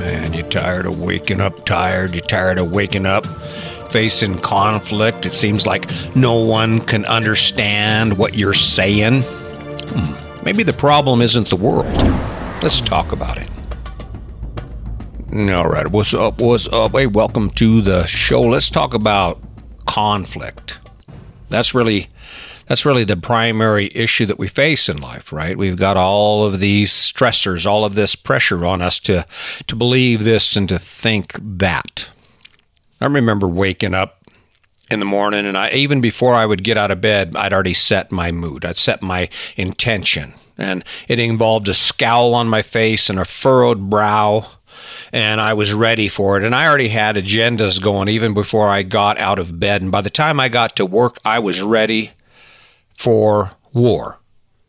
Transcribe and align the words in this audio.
Man, 0.00 0.32
you're 0.32 0.48
tired 0.48 0.86
of 0.86 0.98
waking 0.98 1.42
up 1.42 1.66
tired. 1.66 2.14
You're 2.14 2.24
tired 2.24 2.58
of 2.58 2.72
waking 2.72 3.04
up 3.04 3.26
facing 3.90 4.38
conflict. 4.38 5.26
It 5.26 5.34
seems 5.34 5.66
like 5.66 5.90
no 6.16 6.42
one 6.42 6.80
can 6.80 7.04
understand 7.04 8.16
what 8.16 8.32
you're 8.32 8.54
saying. 8.54 9.20
Hmm. 9.20 10.42
Maybe 10.42 10.62
the 10.62 10.72
problem 10.72 11.20
isn't 11.20 11.50
the 11.50 11.56
world. 11.56 11.92
Let's 12.62 12.80
talk 12.80 13.12
about 13.12 13.36
it. 13.36 13.50
All 15.50 15.68
right, 15.68 15.86
what's 15.86 16.14
up? 16.14 16.40
What's 16.40 16.66
up? 16.68 16.92
Hey, 16.92 17.06
welcome 17.06 17.50
to 17.50 17.82
the 17.82 18.06
show. 18.06 18.40
Let's 18.40 18.70
talk 18.70 18.94
about 18.94 19.38
conflict. 19.84 20.78
That's 21.50 21.74
really 21.74 22.06
that's 22.70 22.86
really 22.86 23.02
the 23.02 23.16
primary 23.16 23.90
issue 23.96 24.24
that 24.26 24.38
we 24.38 24.46
face 24.46 24.88
in 24.88 24.98
life, 24.98 25.32
right? 25.32 25.58
We've 25.58 25.74
got 25.74 25.96
all 25.96 26.44
of 26.44 26.60
these 26.60 26.92
stressors, 26.92 27.66
all 27.66 27.84
of 27.84 27.96
this 27.96 28.14
pressure 28.14 28.64
on 28.64 28.80
us 28.80 29.00
to 29.00 29.26
to 29.66 29.74
believe 29.74 30.22
this 30.22 30.54
and 30.54 30.68
to 30.68 30.78
think 30.78 31.32
that. 31.40 32.08
I 33.00 33.06
remember 33.06 33.48
waking 33.48 33.92
up 33.92 34.24
in 34.88 35.00
the 35.00 35.04
morning 35.04 35.46
and 35.46 35.58
I 35.58 35.70
even 35.70 36.00
before 36.00 36.36
I 36.36 36.46
would 36.46 36.62
get 36.62 36.78
out 36.78 36.92
of 36.92 37.00
bed, 37.00 37.34
I'd 37.34 37.52
already 37.52 37.74
set 37.74 38.12
my 38.12 38.30
mood. 38.30 38.64
I'd 38.64 38.76
set 38.76 39.02
my 39.02 39.28
intention. 39.56 40.34
And 40.56 40.84
it 41.08 41.18
involved 41.18 41.66
a 41.66 41.74
scowl 41.74 42.36
on 42.36 42.46
my 42.46 42.62
face 42.62 43.10
and 43.10 43.18
a 43.18 43.24
furrowed 43.24 43.90
brow 43.90 44.46
and 45.12 45.40
I 45.40 45.54
was 45.54 45.74
ready 45.74 46.06
for 46.06 46.38
it. 46.38 46.44
And 46.44 46.54
I 46.54 46.68
already 46.68 46.90
had 46.90 47.16
agendas 47.16 47.82
going 47.82 48.06
even 48.06 48.32
before 48.32 48.68
I 48.68 48.84
got 48.84 49.18
out 49.18 49.40
of 49.40 49.58
bed. 49.58 49.82
And 49.82 49.90
by 49.90 50.02
the 50.02 50.08
time 50.08 50.38
I 50.38 50.48
got 50.48 50.76
to 50.76 50.86
work, 50.86 51.18
I 51.24 51.40
was 51.40 51.60
ready 51.60 52.12
for 53.00 53.52
war. 53.72 54.20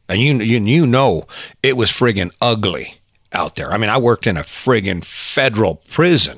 And 0.07 0.21
you, 0.21 0.39
you, 0.39 0.59
you 0.59 0.87
know 0.87 1.23
it 1.61 1.77
was 1.77 1.89
friggin' 1.89 2.31
ugly 2.41 2.95
out 3.33 3.55
there. 3.55 3.71
I 3.71 3.77
mean, 3.77 3.89
I 3.89 3.97
worked 3.97 4.27
in 4.27 4.37
a 4.37 4.41
friggin' 4.41 5.03
federal 5.03 5.75
prison. 5.75 6.37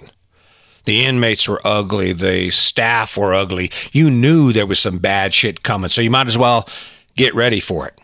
The 0.85 1.05
inmates 1.05 1.47
were 1.47 1.61
ugly. 1.63 2.11
The 2.11 2.49
staff 2.49 3.17
were 3.17 3.33
ugly. 3.33 3.71
You 3.91 4.11
knew 4.11 4.51
there 4.51 4.65
was 4.65 4.79
some 4.79 4.97
bad 4.97 5.33
shit 5.33 5.63
coming, 5.63 5.89
so 5.89 6.01
you 6.01 6.09
might 6.09 6.27
as 6.27 6.37
well 6.37 6.67
get 7.15 7.33
ready 7.35 7.59
for 7.59 7.87
it. 7.87 7.99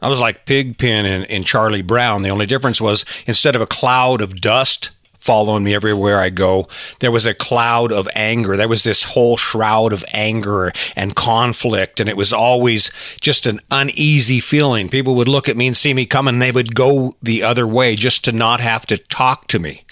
I 0.00 0.08
was 0.08 0.20
like 0.20 0.44
Pigpen 0.44 1.06
in, 1.06 1.24
in 1.24 1.42
Charlie 1.42 1.82
Brown. 1.82 2.22
The 2.22 2.30
only 2.30 2.46
difference 2.46 2.80
was 2.80 3.04
instead 3.26 3.56
of 3.56 3.62
a 3.62 3.66
cloud 3.66 4.20
of 4.20 4.40
dust, 4.40 4.90
following 5.18 5.64
me 5.64 5.74
everywhere 5.74 6.18
I 6.18 6.30
go. 6.30 6.68
There 7.00 7.10
was 7.10 7.26
a 7.26 7.34
cloud 7.34 7.92
of 7.92 8.08
anger. 8.14 8.56
There 8.56 8.68
was 8.68 8.84
this 8.84 9.02
whole 9.02 9.36
shroud 9.36 9.92
of 9.92 10.04
anger 10.14 10.72
and 10.96 11.14
conflict. 11.14 12.00
And 12.00 12.08
it 12.08 12.16
was 12.16 12.32
always 12.32 12.90
just 13.20 13.46
an 13.46 13.60
uneasy 13.70 14.40
feeling. 14.40 14.88
People 14.88 15.14
would 15.16 15.28
look 15.28 15.48
at 15.48 15.56
me 15.56 15.66
and 15.66 15.76
see 15.76 15.92
me 15.92 16.06
coming 16.06 16.34
and 16.34 16.42
they 16.42 16.52
would 16.52 16.74
go 16.74 17.12
the 17.22 17.42
other 17.42 17.66
way 17.66 17.96
just 17.96 18.24
to 18.24 18.32
not 18.32 18.60
have 18.60 18.86
to 18.86 18.96
talk 18.96 19.48
to 19.48 19.58
me, 19.58 19.84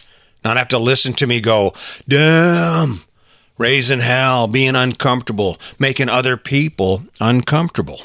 not 0.44 0.56
have 0.56 0.68
to 0.68 0.78
listen 0.78 1.12
to 1.14 1.26
me 1.26 1.40
go, 1.40 1.74
damn, 2.08 3.02
raising 3.58 4.00
hell, 4.00 4.46
being 4.46 4.76
uncomfortable, 4.76 5.58
making 5.78 6.08
other 6.08 6.36
people 6.36 7.02
uncomfortable. 7.20 8.02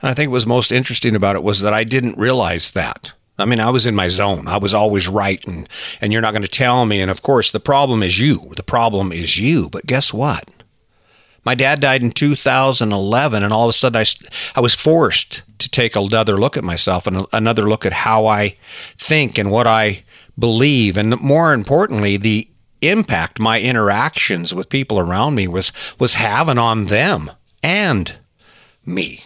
And 0.00 0.10
I 0.10 0.14
think 0.14 0.30
what 0.30 0.36
was 0.36 0.46
most 0.46 0.70
interesting 0.70 1.14
about 1.14 1.36
it 1.36 1.42
was 1.42 1.62
that 1.62 1.72
I 1.72 1.84
didn't 1.84 2.18
realize 2.18 2.72
that. 2.72 3.12
I 3.38 3.46
mean, 3.46 3.60
I 3.60 3.70
was 3.70 3.86
in 3.86 3.96
my 3.96 4.08
zone. 4.08 4.46
I 4.46 4.58
was 4.58 4.74
always 4.74 5.08
right, 5.08 5.44
and, 5.46 5.68
and 6.00 6.12
you're 6.12 6.22
not 6.22 6.32
going 6.32 6.42
to 6.42 6.48
tell 6.48 6.86
me. 6.86 7.00
And 7.00 7.10
of 7.10 7.22
course, 7.22 7.50
the 7.50 7.60
problem 7.60 8.02
is 8.02 8.20
you. 8.20 8.52
The 8.56 8.62
problem 8.62 9.10
is 9.10 9.38
you. 9.38 9.68
But 9.70 9.86
guess 9.86 10.14
what? 10.14 10.48
My 11.44 11.54
dad 11.54 11.80
died 11.80 12.02
in 12.02 12.10
2011, 12.10 13.42
and 13.42 13.52
all 13.52 13.64
of 13.64 13.70
a 13.70 13.72
sudden 13.72 14.00
I, 14.00 14.04
I 14.58 14.60
was 14.60 14.74
forced 14.74 15.42
to 15.58 15.68
take 15.68 15.96
another 15.96 16.36
look 16.36 16.56
at 16.56 16.64
myself 16.64 17.06
and 17.06 17.26
another 17.32 17.68
look 17.68 17.84
at 17.84 17.92
how 17.92 18.26
I 18.26 18.56
think 18.96 19.36
and 19.36 19.50
what 19.50 19.66
I 19.66 20.04
believe. 20.38 20.96
And 20.96 21.20
more 21.20 21.52
importantly, 21.52 22.16
the 22.16 22.48
impact 22.82 23.38
my 23.38 23.60
interactions 23.60 24.54
with 24.54 24.68
people 24.68 24.98
around 24.98 25.34
me 25.34 25.48
was, 25.48 25.72
was 25.98 26.14
having 26.14 26.58
on 26.58 26.86
them 26.86 27.30
and 27.62 28.18
me. 28.86 29.24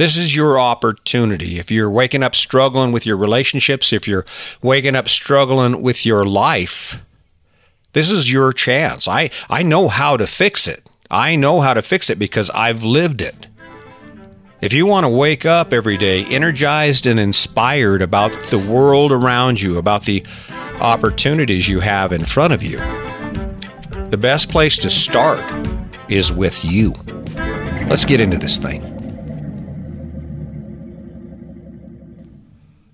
This 0.00 0.16
is 0.16 0.34
your 0.34 0.58
opportunity. 0.58 1.58
If 1.58 1.70
you're 1.70 1.90
waking 1.90 2.22
up 2.22 2.34
struggling 2.34 2.90
with 2.90 3.04
your 3.04 3.18
relationships, 3.18 3.92
if 3.92 4.08
you're 4.08 4.24
waking 4.62 4.96
up 4.96 5.10
struggling 5.10 5.82
with 5.82 6.06
your 6.06 6.24
life, 6.24 7.04
this 7.92 8.10
is 8.10 8.32
your 8.32 8.54
chance. 8.54 9.06
I, 9.06 9.28
I 9.50 9.62
know 9.62 9.88
how 9.88 10.16
to 10.16 10.26
fix 10.26 10.66
it. 10.66 10.88
I 11.10 11.36
know 11.36 11.60
how 11.60 11.74
to 11.74 11.82
fix 11.82 12.08
it 12.08 12.18
because 12.18 12.48
I've 12.48 12.82
lived 12.82 13.20
it. 13.20 13.46
If 14.62 14.72
you 14.72 14.86
want 14.86 15.04
to 15.04 15.10
wake 15.10 15.44
up 15.44 15.74
every 15.74 15.98
day 15.98 16.24
energized 16.30 17.04
and 17.04 17.20
inspired 17.20 18.00
about 18.00 18.32
the 18.44 18.58
world 18.58 19.12
around 19.12 19.60
you, 19.60 19.76
about 19.76 20.04
the 20.04 20.24
opportunities 20.80 21.68
you 21.68 21.80
have 21.80 22.10
in 22.10 22.24
front 22.24 22.54
of 22.54 22.62
you, 22.62 22.78
the 24.08 24.18
best 24.18 24.48
place 24.48 24.78
to 24.78 24.88
start 24.88 25.40
is 26.08 26.32
with 26.32 26.64
you. 26.64 26.94
Let's 27.90 28.06
get 28.06 28.20
into 28.20 28.38
this 28.38 28.56
thing. 28.56 28.99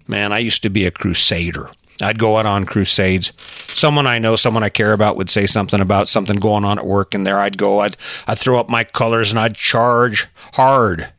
Man, 0.09 0.33
I 0.33 0.39
used 0.39 0.63
to 0.63 0.71
be 0.71 0.87
a 0.87 0.91
crusader. 0.91 1.71
I'd 2.01 2.19
go 2.19 2.37
out 2.37 2.47
on 2.47 2.67
crusades. 2.67 3.33
Someone 3.69 4.07
I 4.07 4.19
know, 4.19 4.37
someone 4.37 4.63
I 4.63 4.69
care 4.69 4.93
about 4.93 5.17
would 5.17 5.31
say 5.31 5.47
something 5.47 5.81
about 5.81 6.09
something 6.09 6.37
going 6.37 6.65
on 6.65 6.79
at 6.79 6.87
work, 6.87 7.15
and 7.15 7.27
there 7.27 7.39
I'd 7.39 7.59
go. 7.59 7.81
I'd, 7.81 7.97
I'd 8.27 8.39
throw 8.39 8.61
up 8.61 8.69
my 8.69 8.85
colors 8.85 9.31
and 9.31 9.41
I'd 9.41 9.55
charge 9.55 10.27
hard 10.55 11.11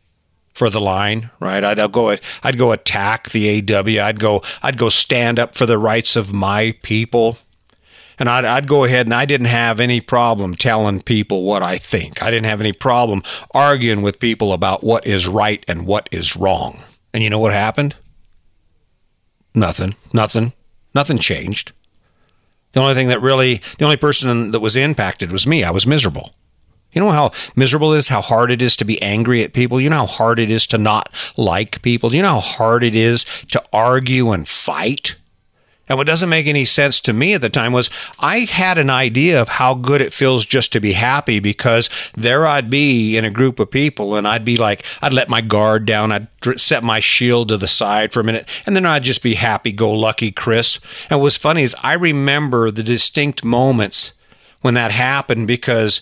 for 0.53 0.69
the 0.69 0.81
line, 0.81 1.29
right? 1.39 1.63
I'd, 1.63 1.79
I'd 1.79 1.91
go 1.91 2.15
I'd 2.43 2.57
go 2.57 2.71
attack 2.71 3.29
the 3.29 3.73
AW. 3.73 4.03
I'd 4.03 4.19
go 4.19 4.41
I'd 4.61 4.77
go 4.77 4.89
stand 4.89 5.39
up 5.39 5.55
for 5.55 5.65
the 5.65 5.77
rights 5.77 6.15
of 6.15 6.33
my 6.33 6.75
people. 6.81 7.37
And 8.19 8.27
I'd, 8.27 8.45
I'd 8.45 8.67
go 8.67 8.83
ahead 8.83 9.05
and 9.05 9.13
I 9.13 9.25
didn't 9.25 9.47
have 9.47 9.79
any 9.79 10.01
problem 10.01 10.55
telling 10.55 11.01
people 11.03 11.43
what 11.43 11.61
I 11.61 11.77
think. 11.77 12.23
I 12.23 12.31
didn't 12.31 12.47
have 12.47 12.59
any 12.59 12.73
problem 12.73 13.21
arguing 13.53 14.01
with 14.01 14.19
people 14.19 14.53
about 14.53 14.83
what 14.83 15.05
is 15.05 15.27
right 15.27 15.63
and 15.67 15.85
what 15.85 16.09
is 16.11 16.35
wrong. 16.35 16.83
And 17.13 17.23
you 17.23 17.29
know 17.29 17.37
what 17.37 17.53
happened? 17.53 17.95
Nothing. 19.57 19.95
Nothing. 20.13 20.53
Nothing 20.93 21.17
changed. 21.17 21.71
The 22.73 22.79
only 22.79 22.93
thing 22.93 23.07
that 23.07 23.23
really, 23.23 23.59
the 23.79 23.85
only 23.85 23.97
person 23.97 24.51
that 24.51 24.59
was 24.59 24.75
impacted 24.75 25.31
was 25.31 25.47
me. 25.47 25.63
I 25.63 25.71
was 25.71 25.87
miserable. 25.87 26.31
You 26.91 27.01
know 27.01 27.09
how 27.09 27.31
miserable 27.55 27.93
it 27.93 27.97
is, 27.97 28.07
how 28.07 28.21
hard 28.21 28.51
it 28.51 28.61
is 28.61 28.77
to 28.77 28.85
be 28.85 29.01
angry 29.01 29.43
at 29.43 29.53
people? 29.53 29.81
You 29.81 29.89
know 29.89 29.97
how 29.97 30.05
hard 30.05 30.37
it 30.37 30.51
is 30.51 30.67
to 30.67 30.77
not 30.77 31.09
like 31.37 31.81
people? 31.81 32.13
You 32.13 32.21
know 32.21 32.35
how 32.35 32.39
hard 32.39 32.83
it 32.83 32.95
is 32.95 33.25
to 33.51 33.61
argue 33.73 34.29
and 34.31 34.47
fight? 34.47 35.15
And 35.89 35.97
what 35.97 36.07
doesn't 36.07 36.29
make 36.29 36.47
any 36.47 36.65
sense 36.65 36.99
to 37.01 37.13
me 37.13 37.33
at 37.33 37.41
the 37.41 37.49
time 37.49 37.71
was 37.71 37.89
I 38.19 38.39
had 38.39 38.77
an 38.77 38.89
idea 38.89 39.41
of 39.41 39.47
how 39.47 39.73
good 39.73 40.01
it 40.01 40.13
feels 40.13 40.45
just 40.45 40.73
to 40.73 40.79
be 40.79 40.93
happy 40.93 41.39
because 41.39 41.89
there 42.15 42.45
I'd 42.45 42.69
be 42.69 43.15
in 43.15 43.23
a 43.23 43.31
group 43.31 43.59
of 43.59 43.71
people 43.71 44.15
and 44.15 44.27
I'd 44.27 44.43
be 44.43 44.57
like, 44.57 44.85
I'd 45.01 45.13
let 45.13 45.29
my 45.29 45.41
guard 45.41 45.85
down. 45.85 46.11
I'd 46.11 46.27
set 46.57 46.83
my 46.83 46.99
shield 46.99 47.49
to 47.49 47.57
the 47.57 47.67
side 47.67 48.11
for 48.11 48.19
a 48.19 48.23
minute 48.23 48.47
and 48.65 48.75
then 48.75 48.85
I'd 48.85 49.03
just 49.03 49.23
be 49.23 49.35
happy 49.35 49.71
go 49.71 49.91
lucky 49.91 50.31
Chris. 50.31 50.79
And 51.09 51.21
what's 51.21 51.37
funny 51.37 51.63
is 51.63 51.75
I 51.83 51.93
remember 51.93 52.69
the 52.69 52.83
distinct 52.83 53.45
moments 53.45 54.13
when 54.61 54.73
that 54.73 54.91
happened 54.91 55.47
because 55.47 56.01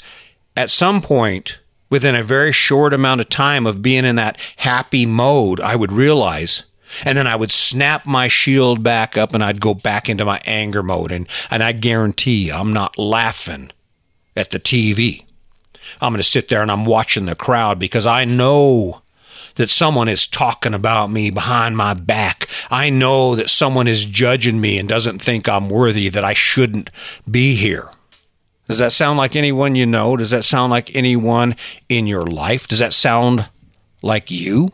at 0.57 0.69
some 0.69 1.01
point 1.01 1.59
within 1.91 2.15
a 2.15 2.23
very 2.23 2.51
short 2.51 2.93
amount 2.93 3.21
of 3.21 3.29
time 3.29 3.67
of 3.67 3.83
being 3.83 4.05
in 4.05 4.15
that 4.15 4.39
happy 4.57 5.05
mode, 5.05 5.59
I 5.59 5.75
would 5.75 5.91
realize– 5.91 6.63
and 7.03 7.17
then 7.17 7.27
I 7.27 7.35
would 7.35 7.51
snap 7.51 8.05
my 8.05 8.27
shield 8.27 8.83
back 8.83 9.17
up 9.17 9.33
and 9.33 9.43
I'd 9.43 9.61
go 9.61 9.73
back 9.73 10.09
into 10.09 10.25
my 10.25 10.39
anger 10.45 10.83
mode. 10.83 11.11
And, 11.11 11.27
and 11.49 11.63
I 11.63 11.71
guarantee 11.71 12.47
you, 12.47 12.53
I'm 12.53 12.73
not 12.73 12.97
laughing 12.97 13.71
at 14.35 14.51
the 14.51 14.59
TV. 14.59 15.25
I'm 16.01 16.11
going 16.11 16.17
to 16.17 16.23
sit 16.23 16.47
there 16.47 16.61
and 16.61 16.71
I'm 16.71 16.85
watching 16.85 17.25
the 17.25 17.35
crowd 17.35 17.79
because 17.79 18.05
I 18.05 18.25
know 18.25 19.01
that 19.55 19.69
someone 19.69 20.07
is 20.07 20.27
talking 20.27 20.73
about 20.73 21.09
me 21.09 21.29
behind 21.29 21.77
my 21.77 21.93
back. 21.93 22.47
I 22.69 22.89
know 22.89 23.35
that 23.35 23.49
someone 23.49 23.87
is 23.87 24.05
judging 24.05 24.59
me 24.59 24.77
and 24.77 24.87
doesn't 24.87 25.21
think 25.21 25.47
I'm 25.47 25.69
worthy, 25.69 26.09
that 26.09 26.23
I 26.23 26.33
shouldn't 26.33 26.89
be 27.29 27.55
here. 27.55 27.89
Does 28.67 28.79
that 28.79 28.91
sound 28.91 29.17
like 29.17 29.35
anyone 29.35 29.75
you 29.75 29.85
know? 29.85 30.17
Does 30.17 30.31
that 30.31 30.43
sound 30.43 30.71
like 30.71 30.95
anyone 30.95 31.55
in 31.87 32.07
your 32.07 32.25
life? 32.25 32.67
Does 32.67 32.79
that 32.79 32.93
sound 32.93 33.47
like 34.01 34.31
you? 34.31 34.69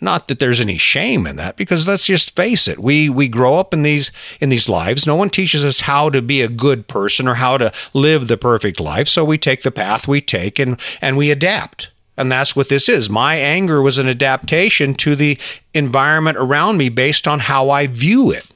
Not 0.00 0.28
that 0.28 0.38
there's 0.38 0.60
any 0.60 0.76
shame 0.76 1.26
in 1.26 1.36
that 1.36 1.56
because 1.56 1.86
let's 1.86 2.06
just 2.06 2.34
face 2.36 2.68
it 2.68 2.78
we 2.78 3.08
we 3.08 3.28
grow 3.28 3.54
up 3.54 3.72
in 3.72 3.82
these 3.82 4.10
in 4.40 4.48
these 4.48 4.68
lives 4.68 5.06
no 5.06 5.16
one 5.16 5.30
teaches 5.30 5.64
us 5.64 5.80
how 5.80 6.10
to 6.10 6.20
be 6.20 6.42
a 6.42 6.48
good 6.48 6.86
person 6.86 7.26
or 7.26 7.34
how 7.34 7.56
to 7.56 7.72
live 7.94 8.28
the 8.28 8.36
perfect 8.36 8.80
life 8.80 9.08
so 9.08 9.24
we 9.24 9.38
take 9.38 9.62
the 9.62 9.70
path 9.70 10.06
we 10.06 10.20
take 10.20 10.58
and 10.58 10.80
and 11.00 11.16
we 11.16 11.30
adapt 11.30 11.90
and 12.18 12.30
that's 12.30 12.54
what 12.54 12.68
this 12.68 12.88
is 12.88 13.08
my 13.08 13.36
anger 13.36 13.80
was 13.82 13.98
an 13.98 14.08
adaptation 14.08 14.94
to 14.94 15.16
the 15.16 15.38
environment 15.74 16.36
around 16.38 16.76
me 16.76 16.88
based 16.88 17.26
on 17.26 17.40
how 17.40 17.70
i 17.70 17.86
view 17.86 18.30
it 18.30 18.46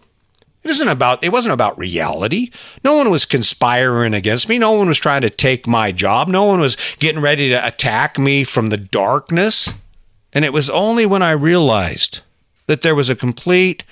it 0.62 0.70
isn't 0.70 0.88
about 0.88 1.24
it 1.24 1.32
wasn't 1.32 1.54
about 1.54 1.78
reality. 1.78 2.50
No 2.84 2.94
one 2.94 3.08
was 3.08 3.24
conspiring 3.24 4.12
against 4.12 4.46
me. 4.48 4.58
No 4.58 4.72
one 4.72 4.88
was 4.88 4.98
trying 4.98 5.22
to 5.22 5.30
take 5.30 5.66
my 5.66 5.90
job. 5.90 6.28
No 6.28 6.44
one 6.44 6.60
was 6.60 6.76
getting 6.98 7.22
ready 7.22 7.48
to 7.48 7.66
attack 7.66 8.18
me 8.18 8.44
from 8.44 8.66
the 8.66 8.76
darkness. 8.76 9.72
And 10.32 10.44
it 10.44 10.52
was 10.52 10.70
only 10.70 11.06
when 11.06 11.22
I 11.22 11.32
realized 11.32 12.20
that 12.66 12.82
there 12.82 12.94
was 12.94 13.08
a 13.08 13.16
complete 13.16 13.84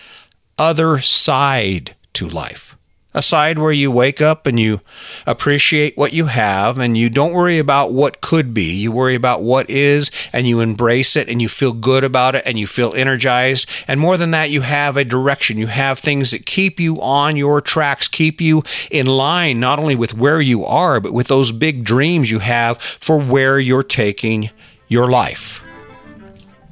other 0.58 0.99
side 0.99 1.94
to 2.14 2.29
life 2.29 2.76
a 3.14 3.23
side 3.23 3.58
where 3.58 3.73
you 3.73 3.90
wake 3.90 4.20
up 4.20 4.46
and 4.46 4.61
you 4.61 4.81
appreciate 5.26 5.96
what 5.96 6.12
you 6.12 6.26
have 6.26 6.79
and 6.79 6.96
you 6.96 7.08
don't 7.11 7.32
worry 7.32 7.58
about 7.58 7.93
what 7.93 8.20
could 8.20 8.52
be. 8.55 8.73
You 8.75 8.93
worry 8.93 9.17
about 9.17 9.43
what 9.43 9.69
is 9.69 10.11
and 10.32 10.46
you 10.46 10.61
embrace 10.61 11.17
it 11.17 11.29
and 11.29 11.43
you 11.43 11.49
feel 11.49 11.73
good 11.73 12.05
about 12.05 12.37
it 12.37 12.44
and 12.46 12.58
you 12.58 12.67
feel 12.67 12.94
energized. 12.94 13.69
And 13.88 13.99
more 13.99 14.17
than 14.17 14.31
that, 14.32 14.50
you 14.50 14.61
have 14.61 14.96
a 14.96 15.05
direction. 15.05 15.58
You 15.58 15.67
have 15.67 15.99
things 15.99 16.31
that 16.31 16.46
keep 16.46 16.79
you 16.79 17.00
on 17.00 17.37
your 17.37 17.61
tracks, 17.61 18.08
keep 18.08 18.40
you 18.40 18.62
in 18.90 19.06
line, 19.06 19.58
not 19.58 19.79
only 19.79 19.96
with 19.96 20.14
where 20.14 20.40
you 20.40 20.64
are, 20.64 21.00
but 21.00 21.12
with 21.12 21.26
those 21.26 21.50
big 21.50 21.85
dreams 21.85 22.31
you 22.31 22.38
have 22.38 22.79
for 22.79 23.19
where 23.20 23.58
you're 23.58 23.82
taking 23.82 24.50
your 24.87 25.11
life 25.11 25.68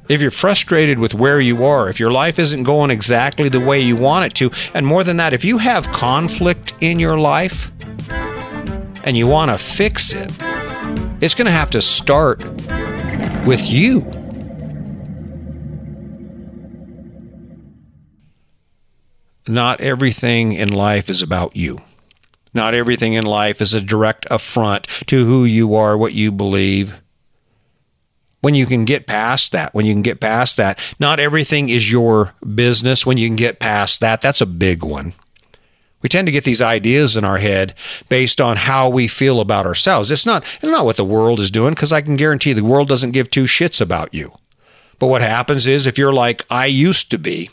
if 0.09 0.21
you're 0.21 0.31
frustrated 0.31 0.99
with 0.99 1.13
where 1.13 1.39
you 1.39 1.65
are, 1.65 1.89
if 1.89 1.99
your 1.99 2.11
life 2.11 2.39
isn't 2.39 2.63
going 2.63 2.91
exactly 2.91 3.49
the 3.49 3.59
way 3.59 3.79
you 3.79 3.95
want 3.95 4.25
it 4.25 4.33
to, 4.35 4.51
and 4.73 4.85
more 4.85 5.03
than 5.03 5.17
that, 5.17 5.33
if 5.33 5.43
you 5.43 5.57
have 5.57 5.91
conflict 5.91 6.73
in 6.81 6.99
your 6.99 7.17
life 7.17 7.71
and 9.03 9.17
you 9.17 9.27
want 9.27 9.51
to 9.51 9.57
fix 9.57 10.13
it, 10.13 10.31
it's 11.21 11.35
going 11.35 11.45
to 11.45 11.51
have 11.51 11.69
to 11.71 11.81
start 11.81 12.43
with 13.45 13.69
you. 13.69 14.01
Not 19.49 19.79
everything 19.79 20.53
in 20.53 20.73
life 20.73 21.09
is 21.09 21.21
about 21.21 21.55
you. 21.55 21.79
Not 22.53 22.73
everything 22.73 23.13
in 23.13 23.25
life 23.25 23.61
is 23.61 23.73
a 23.73 23.81
direct 23.81 24.25
affront 24.29 24.87
to 25.07 25.25
who 25.25 25.45
you 25.45 25.75
are, 25.75 25.97
what 25.97 26.13
you 26.13 26.31
believe 26.31 27.01
when 28.47 28.55
you 28.55 28.65
can 28.65 28.85
get 28.85 29.07
past 29.07 29.51
that, 29.51 29.73
when 29.73 29.85
you 29.85 29.93
can 29.93 30.01
get 30.01 30.21
past 30.21 30.55
that, 30.55 30.79
not 31.01 31.19
everything 31.19 31.67
is 31.67 31.91
your 31.91 32.33
business. 32.55 33.05
When 33.05 33.17
you 33.17 33.27
can 33.27 33.35
get 33.35 33.59
past 33.59 33.99
that, 33.99 34.21
that's 34.21 34.39
a 34.39 34.45
big 34.45 34.85
one. 34.85 35.11
We 36.01 36.07
tend 36.07 36.27
to 36.27 36.31
get 36.31 36.45
these 36.45 36.61
ideas 36.61 37.17
in 37.17 37.25
our 37.25 37.39
head 37.39 37.73
based 38.07 38.39
on 38.39 38.55
how 38.55 38.87
we 38.89 39.09
feel 39.09 39.41
about 39.41 39.65
ourselves. 39.65 40.11
It's 40.11 40.25
not, 40.25 40.43
it's 40.61 40.71
not 40.71 40.85
what 40.85 40.95
the 40.95 41.03
world 41.03 41.41
is 41.41 41.51
doing 41.51 41.73
because 41.73 41.91
I 41.91 41.99
can 41.99 42.15
guarantee 42.15 42.53
the 42.53 42.63
world 42.63 42.87
doesn't 42.87 43.11
give 43.11 43.29
two 43.29 43.43
shits 43.43 43.81
about 43.81 44.13
you. 44.13 44.31
But 44.97 45.07
what 45.07 45.21
happens 45.21 45.67
is 45.67 45.85
if 45.85 45.97
you're 45.97 46.13
like 46.13 46.45
I 46.49 46.67
used 46.67 47.11
to 47.11 47.17
be, 47.17 47.49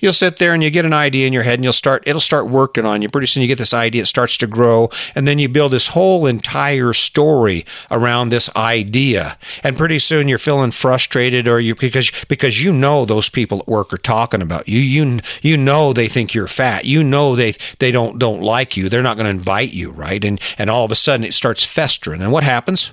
you'll 0.00 0.12
sit 0.12 0.36
there 0.36 0.54
and 0.54 0.62
you 0.62 0.70
get 0.70 0.84
an 0.84 0.92
idea 0.92 1.26
in 1.26 1.32
your 1.32 1.42
head 1.42 1.54
and 1.54 1.64
you'll 1.64 1.72
start 1.72 2.02
it'll 2.06 2.20
start 2.20 2.48
working 2.48 2.84
on 2.84 3.02
you 3.02 3.08
pretty 3.08 3.26
soon 3.26 3.42
you 3.42 3.48
get 3.48 3.58
this 3.58 3.74
idea 3.74 4.02
it 4.02 4.06
starts 4.06 4.36
to 4.36 4.46
grow 4.46 4.88
and 5.14 5.26
then 5.26 5.38
you 5.38 5.48
build 5.48 5.72
this 5.72 5.88
whole 5.88 6.26
entire 6.26 6.92
story 6.92 7.64
around 7.90 8.28
this 8.28 8.54
idea 8.56 9.38
and 9.62 9.76
pretty 9.76 9.98
soon 9.98 10.28
you're 10.28 10.38
feeling 10.38 10.70
frustrated 10.70 11.48
or 11.48 11.60
you 11.60 11.74
because 11.74 12.10
because 12.28 12.62
you 12.62 12.72
know 12.72 13.04
those 13.04 13.28
people 13.28 13.60
at 13.60 13.68
work 13.68 13.92
are 13.92 13.98
talking 13.98 14.42
about 14.42 14.68
you 14.68 14.80
you 14.80 15.20
you 15.42 15.56
know 15.56 15.92
they 15.92 16.08
think 16.08 16.34
you're 16.34 16.48
fat 16.48 16.84
you 16.84 17.02
know 17.02 17.36
they 17.36 17.52
they 17.78 17.90
don't 17.90 18.18
don't 18.18 18.42
like 18.42 18.76
you 18.76 18.88
they're 18.88 19.02
not 19.02 19.16
going 19.16 19.24
to 19.24 19.30
invite 19.30 19.72
you 19.72 19.90
right 19.90 20.24
and 20.24 20.40
and 20.58 20.70
all 20.70 20.84
of 20.84 20.92
a 20.92 20.96
sudden 20.96 21.24
it 21.24 21.34
starts 21.34 21.64
festering 21.64 22.20
and 22.20 22.32
what 22.32 22.44
happens 22.44 22.92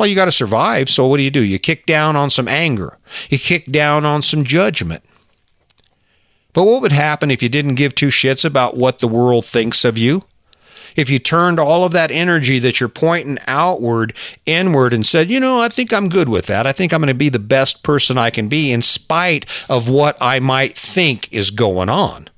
well, 0.00 0.06
you 0.06 0.14
got 0.14 0.24
to 0.24 0.32
survive. 0.32 0.88
So 0.88 1.06
what 1.06 1.18
do 1.18 1.22
you 1.22 1.30
do? 1.30 1.42
You 1.42 1.58
kick 1.58 1.84
down 1.84 2.16
on 2.16 2.30
some 2.30 2.48
anger. 2.48 2.96
You 3.28 3.38
kick 3.38 3.70
down 3.70 4.06
on 4.06 4.22
some 4.22 4.44
judgment. 4.44 5.04
But 6.52 6.64
what 6.64 6.82
would 6.82 6.92
happen 6.92 7.30
if 7.30 7.42
you 7.42 7.48
didn't 7.48 7.76
give 7.76 7.94
two 7.94 8.08
shits 8.08 8.44
about 8.44 8.76
what 8.76 8.98
the 8.98 9.08
world 9.08 9.44
thinks 9.44 9.84
of 9.84 9.96
you? 9.96 10.24
If 10.96 11.08
you 11.08 11.18
turned 11.18 11.60
all 11.60 11.84
of 11.84 11.92
that 11.92 12.10
energy 12.10 12.58
that 12.58 12.80
you're 12.80 12.88
pointing 12.88 13.38
outward, 13.46 14.12
inward, 14.44 14.92
and 14.92 15.06
said, 15.06 15.30
you 15.30 15.38
know, 15.38 15.60
I 15.60 15.68
think 15.68 15.92
I'm 15.92 16.08
good 16.08 16.28
with 16.28 16.46
that. 16.46 16.66
I 16.66 16.72
think 16.72 16.92
I'm 16.92 17.00
going 17.00 17.08
to 17.08 17.14
be 17.14 17.28
the 17.28 17.38
best 17.38 17.82
person 17.82 18.18
I 18.18 18.30
can 18.30 18.48
be 18.48 18.72
in 18.72 18.82
spite 18.82 19.46
of 19.68 19.88
what 19.88 20.16
I 20.20 20.40
might 20.40 20.74
think 20.74 21.32
is 21.32 21.50
going 21.50 21.88
on. 21.88 22.28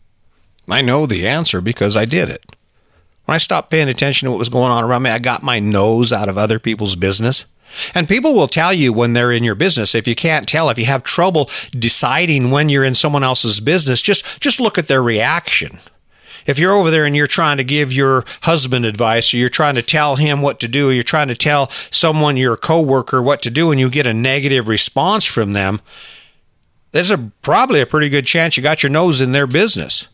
I 0.69 0.83
know 0.83 1.07
the 1.07 1.27
answer 1.27 1.61
because 1.61 1.97
I 1.97 2.05
did 2.05 2.29
it. 2.29 2.55
When 3.25 3.35
I 3.35 3.39
stopped 3.39 3.71
paying 3.71 3.89
attention 3.89 4.27
to 4.27 4.31
what 4.31 4.39
was 4.39 4.49
going 4.49 4.71
on 4.71 4.85
around 4.85 5.03
me, 5.03 5.11
I 5.11 5.19
got 5.19 5.43
my 5.43 5.59
nose 5.59 6.13
out 6.13 6.29
of 6.29 6.37
other 6.37 6.59
people's 6.59 6.97
business. 6.97 7.47
And 7.95 8.09
people 8.09 8.35
will 8.35 8.49
tell 8.49 8.73
you 8.73 8.93
when 8.93 9.13
they're 9.13 9.33
in 9.33 9.45
your 9.45 9.55
business. 9.55 9.95
If 9.95 10.07
you 10.07 10.15
can't 10.15 10.49
tell, 10.49 10.71
if 10.71 10.79
you 10.79 10.85
have 10.87 11.03
trouble 11.03 11.51
deciding 11.71 12.51
when 12.51 12.69
you're 12.69 12.85
in 12.85 12.95
someone 12.95 13.25
else's 13.25 13.61
business, 13.61 14.01
just 14.01 14.41
just 14.41 14.61
look 14.61 14.79
at 14.79 14.89
their 14.89 15.03
reaction. 15.03 15.81
If 16.47 16.59
you're 16.59 16.73
over 16.73 16.91
there 16.91 17.07
and 17.07 17.15
you're 17.15 17.27
trying 17.27 17.59
to 17.59 17.65
give 17.65 17.93
your 17.93 18.25
husband 18.43 18.85
advice 18.85 19.33
or 19.33 19.37
you're 19.37 19.49
trying 19.49 19.77
to 19.77 19.83
tell 19.83 20.17
him 20.17 20.43
what 20.43 20.61
to 20.61 20.69
do, 20.69 20.91
or 20.91 20.93
you're 20.93 21.03
trying 21.03 21.29
to 21.29 21.35
tell 21.35 21.71
someone 21.91 22.37
your 22.37 22.57
coworker 22.57 23.23
what 23.23 23.43
to 23.43 23.51
do 23.51 23.71
and 23.71 23.79
you 23.79 23.89
get 23.89 24.07
a 24.07 24.15
negative 24.15 24.69
response 24.69 25.25
from 25.25 25.53
them, 25.53 25.81
there's 26.91 27.11
a 27.11 27.31
probably 27.43 27.81
a 27.81 27.87
pretty 27.87 28.09
good 28.09 28.27
chance 28.27 28.57
you 28.57 28.63
got 28.63 28.83
your 28.83 28.91
nose 28.91 29.21
in 29.21 29.33
their 29.33 29.47
business. 29.47 30.09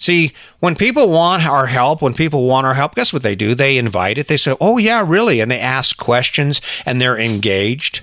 See, 0.00 0.32
when 0.60 0.76
people 0.76 1.10
want 1.10 1.46
our 1.46 1.66
help, 1.66 2.00
when 2.00 2.14
people 2.14 2.48
want 2.48 2.66
our 2.66 2.72
help, 2.72 2.94
guess 2.94 3.12
what 3.12 3.22
they 3.22 3.36
do? 3.36 3.54
They 3.54 3.76
invite 3.76 4.16
it. 4.16 4.28
They 4.28 4.38
say, 4.38 4.56
Oh, 4.58 4.78
yeah, 4.78 5.04
really? 5.06 5.40
And 5.40 5.50
they 5.50 5.60
ask 5.60 5.96
questions 5.98 6.62
and 6.86 7.00
they're 7.00 7.18
engaged. 7.18 8.02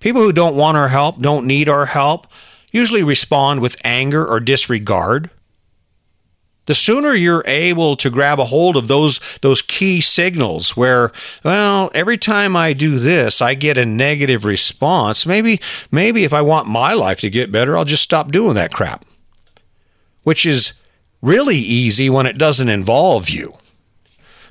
People 0.00 0.20
who 0.20 0.32
don't 0.32 0.56
want 0.56 0.76
our 0.76 0.88
help, 0.88 1.20
don't 1.20 1.46
need 1.46 1.68
our 1.68 1.86
help, 1.86 2.26
usually 2.72 3.04
respond 3.04 3.60
with 3.60 3.76
anger 3.84 4.26
or 4.26 4.40
disregard. 4.40 5.30
The 6.64 6.74
sooner 6.74 7.14
you're 7.14 7.44
able 7.46 7.96
to 7.96 8.10
grab 8.10 8.40
a 8.40 8.44
hold 8.44 8.76
of 8.76 8.88
those 8.88 9.20
those 9.42 9.62
key 9.62 10.00
signals 10.00 10.76
where, 10.76 11.12
well, 11.44 11.90
every 11.94 12.18
time 12.18 12.56
I 12.56 12.72
do 12.72 12.98
this, 12.98 13.40
I 13.40 13.54
get 13.54 13.78
a 13.78 13.86
negative 13.86 14.44
response. 14.44 15.24
Maybe 15.24 15.60
maybe 15.92 16.24
if 16.24 16.32
I 16.32 16.42
want 16.42 16.66
my 16.66 16.94
life 16.94 17.20
to 17.20 17.30
get 17.30 17.52
better, 17.52 17.76
I'll 17.76 17.84
just 17.84 18.02
stop 18.02 18.32
doing 18.32 18.54
that 18.54 18.72
crap. 18.72 19.04
Which 20.24 20.46
is 20.46 20.72
really 21.22 21.56
easy 21.56 22.10
when 22.10 22.26
it 22.26 22.36
doesn't 22.36 22.68
involve 22.68 23.30
you. 23.30 23.54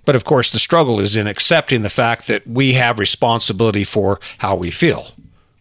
But 0.05 0.15
of 0.15 0.23
course, 0.23 0.49
the 0.49 0.59
struggle 0.59 0.99
is 0.99 1.15
in 1.15 1.27
accepting 1.27 1.83
the 1.83 1.89
fact 1.89 2.27
that 2.27 2.47
we 2.47 2.73
have 2.73 2.97
responsibility 2.97 3.83
for 3.83 4.19
how 4.39 4.55
we 4.55 4.71
feel. 4.71 5.07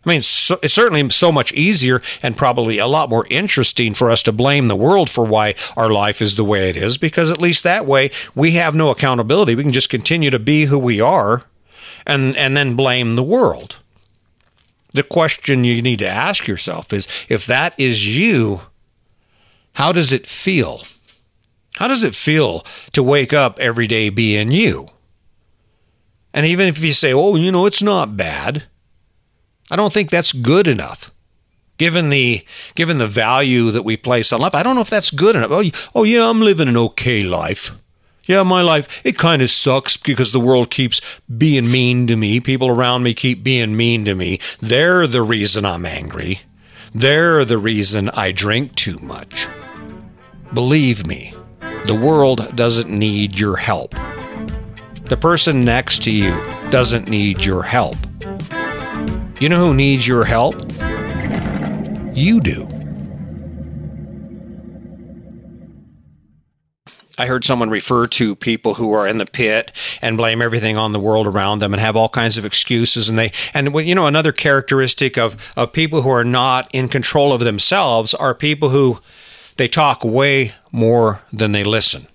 I 0.05 0.09
mean, 0.09 0.23
so, 0.23 0.59
it's 0.63 0.73
certainly 0.73 1.11
so 1.11 1.31
much 1.31 1.53
easier 1.53 2.01
and 2.23 2.37
probably 2.37 2.79
a 2.79 2.87
lot 2.87 3.11
more 3.11 3.27
interesting 3.29 3.93
for 3.93 4.11
us 4.11 4.23
to 4.23 4.33
blame 4.33 4.69
the 4.69 4.77
world 4.77 5.11
for 5.11 5.27
why 5.27 5.55
our 5.77 5.91
life 5.91 6.23
is 6.23 6.37
the 6.37 6.45
way 6.45 6.71
it 6.71 6.77
is, 6.77 6.97
because 6.97 7.31
at 7.31 7.41
least 7.41 7.65
that 7.65 7.85
way 7.85 8.11
we 8.35 8.53
have 8.53 8.75
no 8.75 8.89
accountability. 8.89 9.55
We 9.55 9.63
can 9.63 9.73
just 9.73 9.91
continue 9.91 10.31
to 10.31 10.39
be 10.39 10.65
who 10.65 10.79
we 10.79 11.03
are 11.03 11.45
and, 12.07 12.35
and 12.39 12.57
then 12.57 12.77
blame 12.77 13.17
the 13.17 13.23
world. 13.23 13.77
The 14.95 15.03
question 15.03 15.65
you 15.65 15.83
need 15.83 15.99
to 15.99 16.09
ask 16.09 16.49
yourself 16.49 16.95
is 16.95 17.07
if 17.29 17.45
that 17.47 17.79
is 17.79 18.09
you, 18.09 18.63
how 19.75 19.93
does 19.93 20.15
it 20.15 20.27
feel? 20.27 20.83
How 21.77 21.89
does 21.89 22.03
it 22.03 22.15
feel 22.15 22.65
to 22.93 23.03
wake 23.03 23.33
up 23.33 23.59
every 23.59 23.87
day 23.87 24.11
being 24.11 24.51
you? 24.51 24.89
And 26.33 26.47
even 26.47 26.69
if 26.69 26.83
you 26.83 26.93
say, 26.93 27.13
oh, 27.13 27.37
you 27.37 27.51
know, 27.51 27.67
it's 27.67 27.83
not 27.83 28.17
bad, 28.17 28.65
I 29.71 29.77
don't 29.77 29.93
think 29.93 30.11
that's 30.11 30.33
good 30.33 30.69
enough. 30.69 31.11
Given 31.77 32.11
the 32.11 32.45
given 32.75 32.99
the 32.99 33.09
value 33.09 33.71
that 33.71 33.85
we 33.85 33.97
place 33.97 34.33
on 34.33 34.41
life, 34.41 34.55
I 34.55 34.63
don't 34.63 34.75
know 34.75 34.83
if 34.83 34.91
that's 34.91 35.11
good 35.11 35.35
enough. 35.35 35.51
Oh, 35.51 35.65
oh 35.95 36.05
yeah, 36.05 36.29
I'm 36.29 36.43
living 36.43 36.69
an 36.69 36.77
okay 36.77 37.23
life. 37.23 37.73
Yeah, 38.27 38.43
my 38.43 38.61
life, 38.61 39.01
it 39.05 39.19
kind 39.19 39.41
of 39.43 39.51
sucks 39.51 39.97
because 39.97 40.33
the 40.33 40.41
world 40.41 40.71
keeps 40.71 41.01
being 41.39 41.71
mean 41.71 42.07
to 42.07 42.17
me. 42.17 42.39
People 42.39 42.69
around 42.69 43.03
me 43.03 43.15
keep 43.15 43.43
being 43.43 43.77
mean 43.77 44.05
to 44.05 44.15
me. 44.15 44.39
They're 44.61 45.07
the 45.07 45.23
reason 45.23 45.65
I'm 45.65 45.87
angry. 45.87 46.41
They're 46.95 47.45
the 47.45 47.59
reason 47.59 48.11
I 48.11 48.31
drink 48.33 48.75
too 48.75 48.99
much. 48.99 49.49
Believe 50.53 51.07
me, 51.07 51.35
the 51.87 51.99
world 52.01 52.55
doesn't 52.57 52.91
need 52.91 53.39
your 53.39 53.57
help. 53.57 53.95
The 55.05 55.19
person 55.21 55.65
next 55.65 56.03
to 56.05 56.11
you 56.11 56.31
doesn't 56.71 57.09
need 57.09 57.45
your 57.45 57.63
help. 57.63 57.97
You 59.41 59.49
know 59.49 59.65
who 59.65 59.75
needs 59.75 60.07
your 60.07 60.25
help? 60.25 60.55
You 62.15 62.41
do. 62.41 62.69
I 67.21 67.27
heard 67.27 67.45
someone 67.45 67.69
refer 67.69 68.07
to 68.07 68.35
people 68.35 68.75
who 68.75 68.93
are 68.93 69.07
in 69.07 69.19
the 69.19 69.27
pit 69.27 69.73
and 70.01 70.17
blame 70.17 70.41
everything 70.41 70.79
on 70.79 70.93
the 70.93 70.99
world 70.99 71.27
around 71.27 71.59
them 71.59 71.75
and 71.75 71.81
have 71.81 71.95
all 71.95 72.09
kinds 72.09 72.39
of 72.39 72.47
excuses. 72.47 73.11
And 73.11 73.19
they, 73.19 73.33
and 73.53 73.75
you 73.87 73.95
know, 73.95 74.07
another 74.07 74.33
characteristic 74.33 75.19
of, 75.19 75.53
of 75.55 75.73
people 75.73 76.01
who 76.01 76.09
are 76.09 76.25
not 76.25 76.71
in 76.73 76.89
control 76.89 77.35
of 77.35 77.41
themselves 77.41 78.15
are 78.15 78.35
people 78.35 78.71
who 78.71 79.01
they 79.61 79.69
talk 79.69 80.05
way 80.05 80.53
more 80.73 81.23
than 81.33 81.53
they 81.53 81.65
listen. 81.65 82.07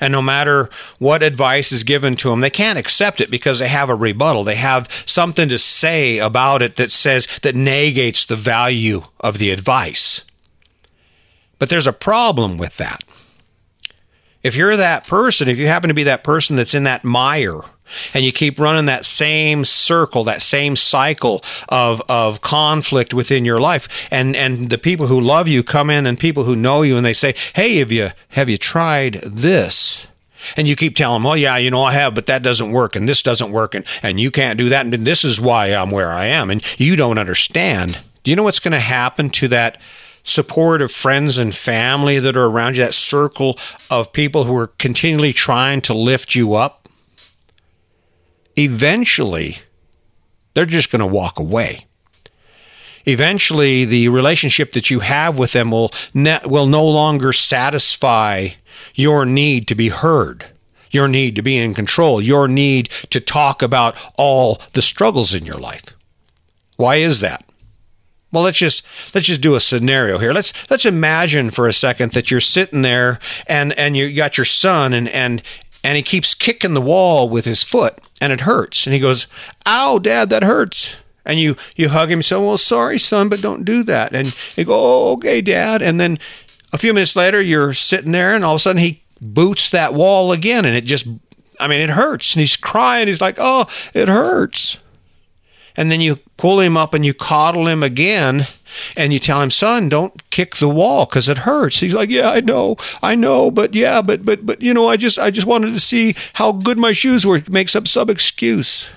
And 0.00 0.12
no 0.12 0.22
matter 0.22 0.68
what 0.98 1.22
advice 1.22 1.72
is 1.72 1.82
given 1.82 2.16
to 2.16 2.28
them, 2.28 2.42
they 2.42 2.50
can't 2.50 2.78
accept 2.78 3.20
it 3.20 3.30
because 3.30 3.58
they 3.58 3.68
have 3.68 3.88
a 3.88 3.94
rebuttal. 3.94 4.44
They 4.44 4.56
have 4.56 4.88
something 5.06 5.48
to 5.48 5.58
say 5.58 6.18
about 6.18 6.62
it 6.62 6.76
that 6.76 6.92
says, 6.92 7.26
that 7.42 7.54
negates 7.54 8.26
the 8.26 8.36
value 8.36 9.02
of 9.20 9.38
the 9.38 9.50
advice. 9.50 10.22
But 11.58 11.70
there's 11.70 11.86
a 11.86 11.92
problem 11.92 12.58
with 12.58 12.76
that. 12.76 13.02
If 14.46 14.54
you're 14.54 14.76
that 14.76 15.08
person, 15.08 15.48
if 15.48 15.58
you 15.58 15.66
happen 15.66 15.88
to 15.88 15.94
be 15.94 16.04
that 16.04 16.22
person 16.22 16.54
that's 16.54 16.72
in 16.72 16.84
that 16.84 17.02
mire, 17.02 17.62
and 18.14 18.24
you 18.24 18.32
keep 18.32 18.60
running 18.60 18.86
that 18.86 19.04
same 19.04 19.64
circle, 19.64 20.24
that 20.24 20.40
same 20.42 20.76
cycle 20.76 21.42
of, 21.68 22.00
of 22.08 22.40
conflict 22.40 23.12
within 23.12 23.44
your 23.44 23.60
life. 23.60 24.08
And, 24.10 24.36
and 24.36 24.70
the 24.70 24.78
people 24.78 25.06
who 25.06 25.20
love 25.20 25.48
you 25.48 25.62
come 25.62 25.90
in 25.90 26.06
and 26.06 26.18
people 26.18 26.44
who 26.44 26.56
know 26.56 26.82
you 26.82 26.96
and 26.96 27.04
they 27.04 27.12
say, 27.12 27.34
Hey, 27.54 27.78
have 27.78 27.92
you, 27.92 28.10
have 28.30 28.48
you 28.48 28.58
tried 28.58 29.14
this? 29.14 30.06
And 30.56 30.68
you 30.68 30.76
keep 30.76 30.94
telling 30.94 31.16
them, 31.16 31.24
well, 31.24 31.36
yeah, 31.36 31.56
you 31.56 31.70
know, 31.70 31.82
I 31.82 31.92
have, 31.92 32.14
but 32.14 32.26
that 32.26 32.42
doesn't 32.42 32.70
work 32.70 32.94
and 32.94 33.08
this 33.08 33.22
doesn't 33.22 33.50
work 33.50 33.74
and, 33.74 33.84
and 34.02 34.20
you 34.20 34.30
can't 34.30 34.58
do 34.58 34.68
that. 34.68 34.84
And 34.86 34.92
this 34.92 35.24
is 35.24 35.40
why 35.40 35.74
I'm 35.74 35.90
where 35.90 36.12
I 36.12 36.26
am. 36.26 36.50
And 36.50 36.62
you 36.78 36.94
don't 36.94 37.18
understand. 37.18 37.98
Do 38.22 38.30
you 38.30 38.36
know 38.36 38.44
what's 38.44 38.60
going 38.60 38.72
to 38.72 38.80
happen 38.80 39.30
to 39.30 39.48
that 39.48 39.82
support 40.26 40.82
of 40.82 40.92
friends 40.92 41.38
and 41.38 41.54
family 41.54 42.18
that 42.18 42.36
are 42.36 42.44
around 42.44 42.76
you, 42.76 42.84
that 42.84 42.92
circle 42.92 43.58
of 43.90 44.12
people 44.12 44.44
who 44.44 44.54
are 44.56 44.66
continually 44.66 45.32
trying 45.32 45.80
to 45.80 45.94
lift 45.94 46.34
you 46.34 46.52
up? 46.52 46.86
eventually 48.56 49.58
they're 50.54 50.64
just 50.64 50.90
going 50.90 51.00
to 51.00 51.06
walk 51.06 51.38
away. 51.38 51.86
Eventually, 53.04 53.84
the 53.84 54.08
relationship 54.08 54.72
that 54.72 54.90
you 54.90 55.00
have 55.00 55.38
with 55.38 55.52
them 55.52 55.70
will 55.70 55.92
ne- 56.12 56.40
will 56.44 56.66
no 56.66 56.84
longer 56.84 57.32
satisfy 57.32 58.48
your 58.94 59.24
need 59.24 59.68
to 59.68 59.76
be 59.76 59.90
heard, 59.90 60.46
your 60.90 61.06
need 61.06 61.36
to 61.36 61.42
be 61.42 61.56
in 61.56 61.72
control, 61.72 62.20
your 62.20 62.48
need 62.48 62.86
to 63.10 63.20
talk 63.20 63.62
about 63.62 63.96
all 64.18 64.60
the 64.72 64.82
struggles 64.82 65.34
in 65.34 65.46
your 65.46 65.58
life. 65.58 65.84
Why 66.76 66.96
is 66.96 67.20
that? 67.20 67.44
Well, 68.36 68.44
let's 68.44 68.58
just 68.58 68.82
let's 69.14 69.26
just 69.26 69.40
do 69.40 69.54
a 69.54 69.60
scenario 69.60 70.18
here. 70.18 70.34
Let's 70.34 70.70
let's 70.70 70.84
imagine 70.84 71.48
for 71.48 71.66
a 71.66 71.72
second 71.72 72.12
that 72.12 72.30
you're 72.30 72.38
sitting 72.38 72.82
there 72.82 73.18
and 73.46 73.72
and 73.78 73.96
you 73.96 74.12
got 74.12 74.36
your 74.36 74.44
son 74.44 74.92
and 74.92 75.08
and 75.08 75.42
and 75.82 75.96
he 75.96 76.02
keeps 76.02 76.34
kicking 76.34 76.74
the 76.74 76.82
wall 76.82 77.30
with 77.30 77.46
his 77.46 77.62
foot 77.62 77.98
and 78.20 78.34
it 78.34 78.42
hurts. 78.42 78.86
And 78.86 78.92
he 78.92 79.00
goes, 79.00 79.26
Ow, 79.64 80.00
dad, 80.00 80.28
that 80.28 80.42
hurts. 80.42 80.98
And 81.24 81.40
you, 81.40 81.56
you 81.76 81.88
hug 81.88 82.10
him 82.10 82.18
and 82.18 82.26
say, 82.26 82.36
Well, 82.36 82.58
sorry, 82.58 82.98
son, 82.98 83.30
but 83.30 83.40
don't 83.40 83.64
do 83.64 83.82
that. 83.84 84.14
And 84.14 84.36
you 84.54 84.66
go, 84.66 84.74
Oh, 84.74 85.12
okay, 85.14 85.40
dad. 85.40 85.80
And 85.80 85.98
then 85.98 86.18
a 86.74 86.78
few 86.78 86.92
minutes 86.92 87.16
later, 87.16 87.40
you're 87.40 87.72
sitting 87.72 88.12
there 88.12 88.34
and 88.34 88.44
all 88.44 88.56
of 88.56 88.56
a 88.56 88.60
sudden 88.60 88.82
he 88.82 89.02
boots 89.18 89.70
that 89.70 89.94
wall 89.94 90.30
again. 90.30 90.66
And 90.66 90.76
it 90.76 90.84
just, 90.84 91.08
I 91.58 91.68
mean, 91.68 91.80
it 91.80 91.88
hurts. 91.88 92.34
And 92.34 92.40
he's 92.40 92.58
crying. 92.58 93.08
He's 93.08 93.22
like, 93.22 93.36
Oh, 93.38 93.64
it 93.94 94.08
hurts 94.08 94.78
and 95.76 95.90
then 95.90 96.00
you 96.00 96.16
pull 96.36 96.60
him 96.60 96.76
up 96.76 96.94
and 96.94 97.04
you 97.04 97.12
coddle 97.12 97.66
him 97.66 97.82
again 97.82 98.46
and 98.96 99.12
you 99.12 99.18
tell 99.18 99.42
him 99.42 99.50
son 99.50 99.88
don't 99.88 100.30
kick 100.30 100.56
the 100.56 100.68
wall 100.68 101.06
because 101.06 101.28
it 101.28 101.38
hurts. 101.38 101.80
He's 101.80 101.94
like 101.94 102.10
yeah 102.10 102.30
i 102.30 102.40
know 102.40 102.76
i 103.02 103.14
know 103.14 103.50
but 103.50 103.74
yeah 103.74 104.02
but 104.02 104.24
but 104.24 104.44
but 104.46 104.62
you 104.62 104.72
know 104.74 104.88
i 104.88 104.96
just 104.96 105.18
i 105.18 105.30
just 105.30 105.46
wanted 105.46 105.72
to 105.72 105.80
see 105.80 106.14
how 106.34 106.52
good 106.52 106.78
my 106.78 106.92
shoes 106.92 107.26
were. 107.26 107.42
Makes 107.48 107.76
up 107.76 107.86
some 107.86 108.10
excuse. 108.10 108.90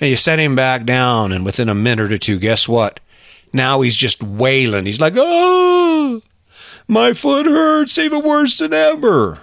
And 0.00 0.10
you 0.10 0.16
set 0.16 0.38
him 0.38 0.54
back 0.54 0.84
down 0.84 1.32
and 1.32 1.44
within 1.44 1.68
a 1.68 1.74
minute 1.74 2.12
or 2.12 2.18
two 2.18 2.38
guess 2.38 2.68
what? 2.68 3.00
Now 3.52 3.80
he's 3.80 3.96
just 3.96 4.22
wailing. 4.22 4.86
He's 4.86 5.00
like 5.00 5.14
oh 5.16 6.22
my 6.86 7.12
foot 7.12 7.46
hurts 7.46 7.98
even 7.98 8.24
worse 8.24 8.58
than 8.58 8.72
ever. 8.72 9.40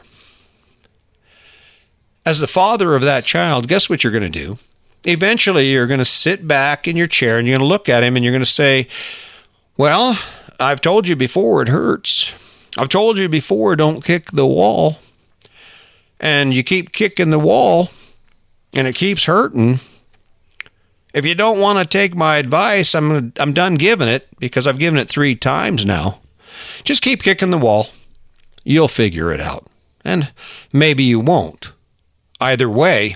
As 2.25 2.39
the 2.39 2.47
father 2.47 2.95
of 2.95 3.03
that 3.03 3.25
child 3.25 3.67
guess 3.67 3.89
what 3.89 4.03
you're 4.03 4.13
going 4.13 4.23
to 4.23 4.29
do 4.29 4.57
eventually 5.05 5.71
you're 5.71 5.87
going 5.87 5.99
to 5.99 6.05
sit 6.05 6.47
back 6.47 6.87
in 6.87 6.95
your 6.95 7.07
chair 7.07 7.37
and 7.37 7.47
you're 7.47 7.57
going 7.57 7.67
to 7.67 7.71
look 7.71 7.89
at 7.89 8.03
him 8.03 8.15
and 8.15 8.23
you're 8.25 8.33
going 8.33 8.43
to 8.43 8.45
say, 8.45 8.87
Well, 9.77 10.17
I've 10.59 10.81
told 10.81 11.07
you 11.07 11.15
before 11.15 11.61
it 11.61 11.67
hurts. 11.67 12.35
I've 12.77 12.89
told 12.89 13.17
you 13.17 13.29
before 13.29 13.75
don't 13.75 14.03
kick 14.03 14.31
the 14.31 14.47
wall. 14.47 14.99
And 16.19 16.53
you 16.53 16.63
keep 16.63 16.91
kicking 16.91 17.29
the 17.29 17.39
wall 17.39 17.89
and 18.75 18.87
it 18.87 18.95
keeps 18.95 19.25
hurting. 19.25 19.79
If 21.13 21.25
you 21.25 21.35
don't 21.35 21.59
want 21.59 21.79
to 21.79 21.85
take 21.85 22.15
my 22.15 22.37
advice, 22.37 22.93
I'm 22.93 23.31
I'm 23.37 23.53
done 23.53 23.75
giving 23.75 24.07
it 24.07 24.27
because 24.39 24.67
I've 24.67 24.79
given 24.79 24.99
it 24.99 25.07
3 25.07 25.35
times 25.35 25.85
now. 25.85 26.19
Just 26.83 27.01
keep 27.01 27.23
kicking 27.23 27.51
the 27.51 27.57
wall. 27.57 27.87
You'll 28.63 28.87
figure 28.87 29.31
it 29.31 29.39
out. 29.39 29.67
And 30.03 30.31
maybe 30.73 31.03
you 31.03 31.19
won't. 31.19 31.71
Either 32.39 32.69
way, 32.69 33.15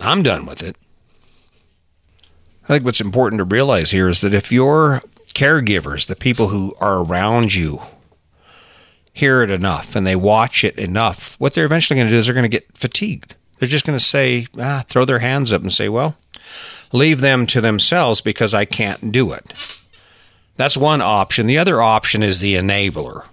I'm 0.00 0.22
done 0.22 0.46
with 0.46 0.62
it. 0.62 0.76
I 2.64 2.66
think 2.68 2.84
what's 2.84 3.00
important 3.00 3.38
to 3.38 3.44
realize 3.44 3.90
here 3.90 4.08
is 4.08 4.20
that 4.22 4.34
if 4.34 4.50
your 4.50 5.02
caregivers, 5.34 6.06
the 6.06 6.16
people 6.16 6.48
who 6.48 6.74
are 6.80 7.02
around 7.02 7.54
you, 7.54 7.80
hear 9.12 9.42
it 9.42 9.50
enough 9.50 9.96
and 9.96 10.06
they 10.06 10.16
watch 10.16 10.64
it 10.64 10.76
enough, 10.76 11.36
what 11.38 11.54
they're 11.54 11.64
eventually 11.64 11.96
going 11.96 12.08
to 12.08 12.12
do 12.12 12.18
is 12.18 12.26
they're 12.26 12.34
going 12.34 12.42
to 12.42 12.48
get 12.48 12.76
fatigued. 12.76 13.34
They're 13.58 13.68
just 13.68 13.86
going 13.86 13.98
to 13.98 14.04
say, 14.04 14.46
ah, 14.58 14.84
throw 14.88 15.04
their 15.04 15.20
hands 15.20 15.52
up 15.52 15.62
and 15.62 15.72
say, 15.72 15.88
well, 15.88 16.16
leave 16.92 17.20
them 17.20 17.46
to 17.46 17.60
themselves 17.60 18.20
because 18.20 18.52
I 18.52 18.64
can't 18.64 19.12
do 19.12 19.32
it. 19.32 19.54
That's 20.56 20.76
one 20.76 21.00
option. 21.00 21.46
The 21.46 21.58
other 21.58 21.80
option 21.80 22.22
is 22.22 22.40
the 22.40 22.54
enabler 22.54 23.26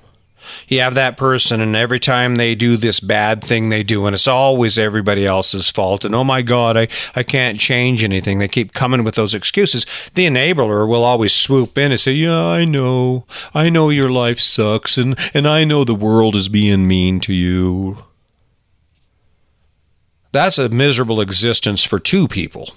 you 0.68 0.80
have 0.80 0.96
that 0.96 1.18
person, 1.18 1.62
and 1.62 1.76
every 1.76 2.00
time 2.00 2.36
they 2.36 2.56
do 2.56 2.78
this 2.78 3.00
bad 3.00 3.44
thing 3.44 3.70
they 3.70 3.84
do, 3.84 4.06
and 4.06 4.14
it's 4.14 4.28
always 4.28 4.78
everybody 4.78 5.26
else's 5.26 5.70
fault, 5.70 6.06
and 6.06 6.16
oh 6.16 6.24
my 6.24 6.42
God, 6.42 6.78
I, 6.78 6.88
I 7.16 7.24
can't 7.24 7.60
change 7.60 8.04
anything. 8.04 8.40
They 8.40 8.48
keep 8.48 8.74
coming 8.74 9.04
with 9.04 9.16
those 9.16 9.34
excuses. 9.34 9.86
The 10.14 10.26
enabler 10.26 10.88
will 10.88 11.04
always 11.04 11.34
swoop 11.34 11.78
in 11.78 11.92
and 11.92 12.00
say, 12.00 12.14
Yeah, 12.14 12.46
I 12.46 12.66
know. 12.66 13.26
I 13.54 13.70
know 13.70 13.90
your 13.90 14.10
life 14.10 14.40
sucks, 14.40 14.98
and, 14.98 15.18
and 15.34 15.48
I 15.48 15.64
know 15.64 15.84
the 15.84 15.96
world 15.96 16.36
is 16.36 16.50
being 16.50 16.88
mean 16.88 17.20
to 17.22 17.34
you. 17.34 18.04
That's 20.32 20.58
a 20.58 20.70
miserable 20.70 21.22
existence 21.22 21.84
for 21.84 22.00
two 22.00 22.28
people 22.28 22.70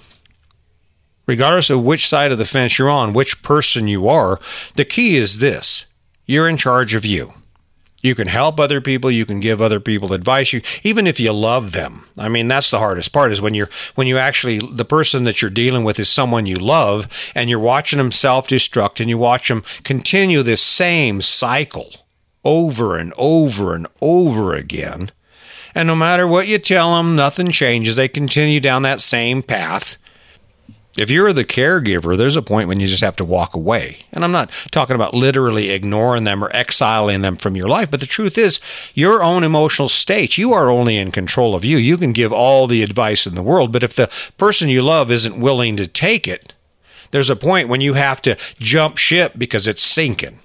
regardless 1.27 1.69
of 1.69 1.83
which 1.83 2.07
side 2.07 2.31
of 2.31 2.37
the 2.39 2.45
fence 2.45 2.79
you're 2.79 2.89
on, 2.89 3.13
which 3.13 3.43
person 3.43 3.87
you 3.87 4.07
are, 4.07 4.39
the 4.75 4.85
key 4.85 5.17
is 5.17 5.39
this 5.39 5.85
you're 6.25 6.49
in 6.49 6.57
charge 6.57 6.95
of 6.95 7.05
you. 7.05 7.33
You 8.07 8.15
can 8.15 8.27
help 8.27 8.59
other 8.59 8.79
people. 8.79 9.11
You 9.11 9.25
can 9.25 9.39
give 9.39 9.61
other 9.61 9.79
people 9.79 10.13
advice. 10.13 10.53
You, 10.53 10.61
even 10.83 11.05
if 11.05 11.19
you 11.19 11.33
love 11.33 11.73
them. 11.73 12.05
I 12.17 12.29
mean, 12.29 12.47
that's 12.47 12.71
the 12.71 12.79
hardest 12.79 13.11
part 13.11 13.31
is 13.31 13.41
when 13.41 13.53
you're, 13.53 13.69
when 13.95 14.07
you 14.07 14.17
actually, 14.17 14.59
the 14.59 14.85
person 14.85 15.25
that 15.25 15.41
you're 15.41 15.51
dealing 15.51 15.83
with 15.83 15.99
is 15.99 16.09
someone 16.09 16.45
you 16.45 16.55
love 16.55 17.07
and 17.35 17.49
you're 17.49 17.59
watching 17.59 17.97
them 17.97 18.11
self 18.11 18.47
destruct 18.47 18.99
and 18.99 19.09
you 19.09 19.17
watch 19.17 19.49
them 19.49 19.63
continue 19.83 20.41
this 20.41 20.61
same 20.61 21.21
cycle 21.21 22.07
over 22.45 22.97
and 22.97 23.13
over 23.17 23.75
and 23.75 23.85
over 24.01 24.55
again. 24.55 25.11
And 25.75 25.87
no 25.87 25.95
matter 25.95 26.25
what 26.25 26.47
you 26.47 26.57
tell 26.57 26.95
them, 26.95 27.15
nothing 27.15 27.51
changes. 27.51 27.97
They 27.97 28.07
continue 28.07 28.59
down 28.59 28.83
that 28.83 29.01
same 29.01 29.43
path. 29.43 29.97
If 30.97 31.11
you're 31.11 31.31
the 31.31 31.45
caregiver, 31.45 32.17
there's 32.17 32.35
a 32.35 32.41
point 32.41 32.67
when 32.67 32.79
you 32.79 32.87
just 32.87 33.03
have 33.03 33.15
to 33.17 33.25
walk 33.25 33.53
away. 33.53 33.99
And 34.11 34.23
I'm 34.23 34.31
not 34.31 34.51
talking 34.71 34.95
about 34.95 35.13
literally 35.13 35.69
ignoring 35.69 36.23
them 36.23 36.43
or 36.43 36.49
exiling 36.55 37.21
them 37.21 37.35
from 37.35 37.55
your 37.55 37.69
life, 37.69 37.91
but 37.91 37.99
the 37.99 38.07
truth 38.07 38.35
is, 38.35 38.59
your 38.95 39.21
own 39.21 39.43
emotional 39.43 39.89
state, 39.89 40.39
you 40.39 40.53
are 40.53 40.71
only 40.71 40.97
in 40.97 41.11
control 41.11 41.53
of 41.53 41.63
you. 41.63 41.77
You 41.77 41.97
can 41.97 42.13
give 42.13 42.33
all 42.33 42.65
the 42.65 42.81
advice 42.81 43.27
in 43.27 43.35
the 43.35 43.43
world, 43.43 43.71
but 43.71 43.83
if 43.83 43.95
the 43.95 44.11
person 44.39 44.69
you 44.69 44.81
love 44.81 45.11
isn't 45.11 45.39
willing 45.39 45.77
to 45.77 45.85
take 45.85 46.27
it, 46.27 46.55
there's 47.11 47.29
a 47.29 47.35
point 47.35 47.69
when 47.69 47.79
you 47.79 47.93
have 47.93 48.21
to 48.23 48.35
jump 48.57 48.97
ship 48.97 49.33
because 49.37 49.67
it's 49.67 49.83
sinking. 49.83 50.39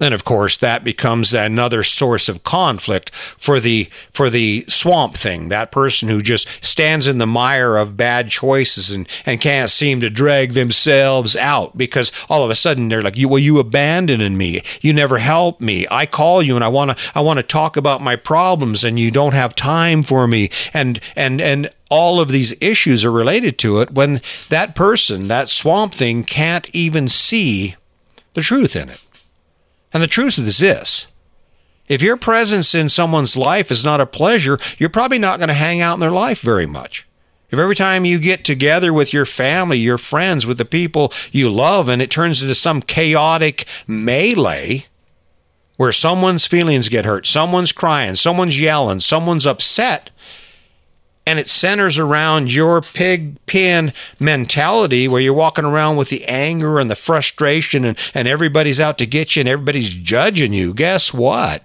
And 0.00 0.14
of 0.14 0.24
course, 0.24 0.56
that 0.58 0.84
becomes 0.84 1.34
another 1.34 1.82
source 1.82 2.28
of 2.28 2.44
conflict 2.44 3.12
for 3.14 3.58
the 3.58 3.88
for 4.12 4.30
the 4.30 4.64
swamp 4.68 5.14
thing. 5.14 5.48
That 5.48 5.72
person 5.72 6.08
who 6.08 6.22
just 6.22 6.64
stands 6.64 7.08
in 7.08 7.18
the 7.18 7.26
mire 7.26 7.76
of 7.76 7.96
bad 7.96 8.28
choices 8.28 8.92
and, 8.92 9.08
and 9.26 9.40
can't 9.40 9.70
seem 9.70 10.00
to 10.00 10.10
drag 10.10 10.52
themselves 10.52 11.34
out 11.34 11.76
because 11.76 12.12
all 12.28 12.44
of 12.44 12.50
a 12.50 12.54
sudden 12.54 12.88
they're 12.88 13.02
like, 13.02 13.18
"You 13.18 13.28
well, 13.28 13.40
you 13.40 13.58
abandoning 13.58 14.36
me. 14.36 14.62
You 14.80 14.92
never 14.92 15.18
help 15.18 15.60
me. 15.60 15.84
I 15.90 16.06
call 16.06 16.42
you 16.42 16.54
and 16.54 16.64
I 16.64 16.68
want 16.68 16.96
to 16.96 17.12
I 17.14 17.20
want 17.20 17.38
to 17.38 17.42
talk 17.42 17.76
about 17.76 18.00
my 18.00 18.14
problems 18.14 18.84
and 18.84 19.00
you 19.00 19.10
don't 19.10 19.34
have 19.34 19.56
time 19.56 20.04
for 20.04 20.28
me." 20.28 20.50
And 20.72 21.00
and 21.16 21.40
and 21.40 21.68
all 21.90 22.20
of 22.20 22.28
these 22.28 22.54
issues 22.60 23.04
are 23.04 23.10
related 23.10 23.58
to 23.58 23.80
it 23.80 23.90
when 23.90 24.20
that 24.48 24.76
person, 24.76 25.26
that 25.28 25.48
swamp 25.48 25.94
thing, 25.94 26.22
can't 26.22 26.68
even 26.74 27.08
see 27.08 27.74
the 28.34 28.42
truth 28.42 28.76
in 28.76 28.88
it. 28.88 29.00
And 29.92 30.02
the 30.02 30.06
truth 30.06 30.38
is 30.38 30.58
this 30.58 31.06
if 31.88 32.02
your 32.02 32.16
presence 32.16 32.74
in 32.74 32.88
someone's 32.88 33.36
life 33.36 33.70
is 33.70 33.84
not 33.84 34.00
a 34.00 34.06
pleasure, 34.06 34.58
you're 34.76 34.90
probably 34.90 35.18
not 35.18 35.38
going 35.38 35.48
to 35.48 35.54
hang 35.54 35.80
out 35.80 35.94
in 35.94 36.00
their 36.00 36.10
life 36.10 36.40
very 36.40 36.66
much. 36.66 37.06
If 37.50 37.58
every 37.58 37.74
time 37.74 38.04
you 38.04 38.18
get 38.18 38.44
together 38.44 38.92
with 38.92 39.14
your 39.14 39.24
family, 39.24 39.78
your 39.78 39.96
friends, 39.96 40.46
with 40.46 40.58
the 40.58 40.66
people 40.66 41.12
you 41.32 41.48
love, 41.48 41.88
and 41.88 42.02
it 42.02 42.10
turns 42.10 42.42
into 42.42 42.54
some 42.54 42.82
chaotic 42.82 43.66
melee 43.86 44.84
where 45.78 45.92
someone's 45.92 46.44
feelings 46.44 46.90
get 46.90 47.06
hurt, 47.06 47.26
someone's 47.26 47.72
crying, 47.72 48.16
someone's 48.16 48.60
yelling, 48.60 49.00
someone's 49.00 49.46
upset, 49.46 50.10
and 51.28 51.38
it 51.38 51.50
centers 51.50 51.98
around 51.98 52.54
your 52.54 52.80
pig 52.80 53.36
pen 53.44 53.92
mentality 54.18 55.06
where 55.06 55.20
you're 55.20 55.34
walking 55.34 55.66
around 55.66 55.96
with 55.96 56.08
the 56.08 56.24
anger 56.24 56.78
and 56.78 56.90
the 56.90 56.96
frustration 56.96 57.84
and, 57.84 57.98
and 58.14 58.26
everybody's 58.26 58.80
out 58.80 58.96
to 58.96 59.04
get 59.04 59.36
you 59.36 59.40
and 59.40 59.48
everybody's 59.48 59.90
judging 59.90 60.54
you, 60.54 60.72
guess 60.72 61.12
what? 61.12 61.62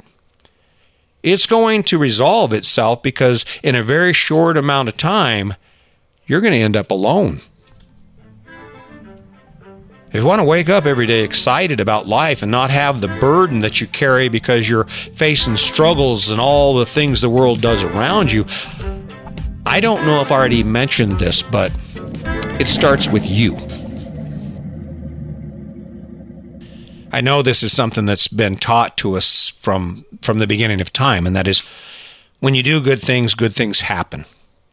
It's 1.24 1.48
going 1.48 1.84
to 1.84 1.98
resolve 1.98 2.51
itself 2.51 3.01
because 3.01 3.46
in 3.63 3.74
a 3.74 3.82
very 3.84 4.12
short 4.12 4.58
amount 4.58 4.89
of 4.89 4.98
time, 4.98 5.53
you're 6.25 6.41
going 6.41 6.51
to 6.51 6.60
end 6.60 6.75
up 6.75 6.91
alone. 6.91 7.39
If 10.10 10.22
you 10.22 10.25
want 10.25 10.41
to 10.41 10.46
wake 10.46 10.70
up 10.70 10.86
every 10.86 11.08
day 11.08 11.24
excited 11.24 11.79
about 11.79 12.05
life 12.05 12.41
and 12.41 12.51
not 12.51 12.70
have 12.70 13.00
the 13.00 13.08
burden 13.08 13.62
that 13.62 13.79
you 13.79 13.88
carry 13.88 14.27
because 14.27 14.70
you're 14.70 14.84
facing 14.84 15.55
struggles 15.55 16.29
and 16.29 16.41
all 16.41 16.75
the 16.75 16.86
things 16.86 17.22
the 17.22 17.29
world 17.29 17.62
does 17.62 17.82
around 17.82 18.29
you, 18.29 18.46
I 19.65 19.79
don't 19.79 20.05
know 20.05 20.22
if 20.22 20.32
I 20.32 20.36
already 20.36 20.63
mentioned 20.63 21.20
this, 21.20 21.41
but 21.41 21.72
it 22.60 22.67
starts 22.67 23.10
with 23.10 23.29
you. 23.29 23.58
I 27.12 27.22
know 27.22 27.41
this 27.41 27.62
is 27.62 27.72
something 27.72 28.05
that's 28.05 28.27
been 28.27 28.58
taught 28.58 28.98
to 28.98 29.15
us 29.15 29.50
from 29.50 30.05
from 30.22 30.39
the 30.39 30.48
beginning 30.48 30.82
of 30.82 30.91
time, 30.91 31.27
and 31.27 31.36
that 31.36 31.48
is 31.48 31.62
when 32.39 32.55
you 32.55 32.63
do 32.63 32.82
good 32.82 33.01
things, 33.01 33.36
good 33.36 33.53
things 33.53 33.82
happen. 33.82 34.25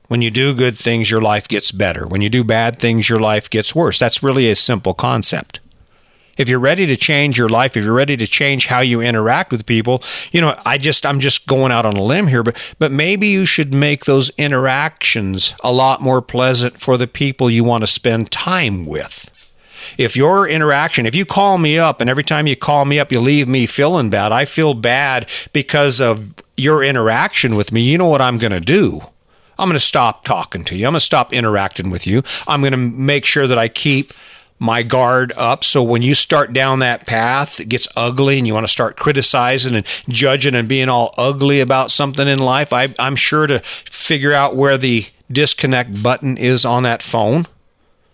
When 0.08 0.22
you 0.22 0.30
do 0.30 0.54
good 0.54 0.76
things, 0.76 1.10
your 1.10 1.20
life 1.20 1.46
gets 1.46 1.70
better. 1.70 2.06
When 2.06 2.20
you 2.20 2.28
do 2.28 2.42
bad 2.42 2.78
things, 2.78 3.08
your 3.08 3.20
life 3.20 3.48
gets 3.48 3.76
worse. 3.76 3.98
That's 3.98 4.24
really 4.24 4.50
a 4.50 4.56
simple 4.56 4.92
concept. 4.92 5.60
If 6.38 6.48
you're 6.48 6.58
ready 6.58 6.86
to 6.86 6.96
change 6.96 7.36
your 7.36 7.48
life, 7.48 7.76
if 7.76 7.84
you're 7.84 7.92
ready 7.92 8.16
to 8.16 8.26
change 8.26 8.66
how 8.66 8.80
you 8.80 9.00
interact 9.00 9.52
with 9.52 9.66
people, 9.66 10.02
you 10.32 10.40
know, 10.40 10.56
I 10.64 10.78
just 10.78 11.04
I'm 11.04 11.20
just 11.20 11.46
going 11.46 11.72
out 11.72 11.86
on 11.86 11.96
a 11.96 12.02
limb 12.02 12.26
here, 12.26 12.42
but 12.42 12.74
but 12.78 12.92
maybe 12.92 13.28
you 13.28 13.44
should 13.44 13.72
make 13.74 14.04
those 14.04 14.30
interactions 14.38 15.54
a 15.62 15.72
lot 15.72 16.00
more 16.00 16.22
pleasant 16.22 16.80
for 16.80 16.96
the 16.96 17.06
people 17.06 17.50
you 17.50 17.64
want 17.64 17.82
to 17.82 17.86
spend 17.86 18.30
time 18.30 18.86
with 18.86 19.30
if 19.98 20.16
your 20.16 20.48
interaction, 20.48 21.06
if 21.06 21.14
you 21.14 21.24
call 21.24 21.58
me 21.58 21.78
up 21.78 22.00
and 22.00 22.10
every 22.10 22.24
time 22.24 22.46
you 22.46 22.56
call 22.56 22.84
me 22.84 22.98
up, 22.98 23.12
you 23.12 23.20
leave 23.20 23.48
me 23.48 23.66
feeling 23.66 24.10
bad, 24.10 24.32
I 24.32 24.44
feel 24.44 24.74
bad 24.74 25.28
because 25.52 26.00
of 26.00 26.34
your 26.56 26.82
interaction 26.84 27.56
with 27.56 27.72
me, 27.72 27.80
you 27.80 27.98
know 27.98 28.06
what 28.06 28.20
I'm 28.20 28.38
going 28.38 28.52
to 28.52 28.60
do? 28.60 29.00
I'm 29.58 29.68
going 29.68 29.78
to 29.78 29.80
stop 29.80 30.24
talking 30.24 30.64
to 30.64 30.76
you. 30.76 30.86
I'm 30.86 30.92
going 30.92 31.00
to 31.00 31.04
stop 31.04 31.32
interacting 31.32 31.90
with 31.90 32.06
you. 32.06 32.22
I'm 32.48 32.62
going 32.62 32.72
to 32.72 32.78
make 32.78 33.26
sure 33.26 33.46
that 33.46 33.58
I 33.58 33.68
keep 33.68 34.12
my 34.60 34.82
guard 34.82 35.32
up. 35.36 35.64
So 35.64 35.82
when 35.82 36.02
you 36.02 36.14
start 36.14 36.52
down 36.52 36.78
that 36.78 37.06
path, 37.06 37.58
it 37.58 37.68
gets 37.68 37.88
ugly 37.96 38.38
and 38.38 38.46
you 38.46 38.54
want 38.54 38.64
to 38.64 38.72
start 38.72 38.96
criticizing 38.96 39.74
and 39.74 39.86
judging 40.08 40.54
and 40.54 40.68
being 40.68 40.88
all 40.88 41.12
ugly 41.18 41.60
about 41.60 41.90
something 41.90 42.28
in 42.28 42.38
life, 42.38 42.72
I, 42.72 42.94
I'm 42.98 43.16
sure 43.16 43.46
to 43.46 43.58
figure 43.60 44.32
out 44.32 44.54
where 44.54 44.78
the 44.78 45.06
disconnect 45.32 46.02
button 46.02 46.36
is 46.36 46.64
on 46.64 46.82
that 46.84 47.02
phone. 47.02 47.46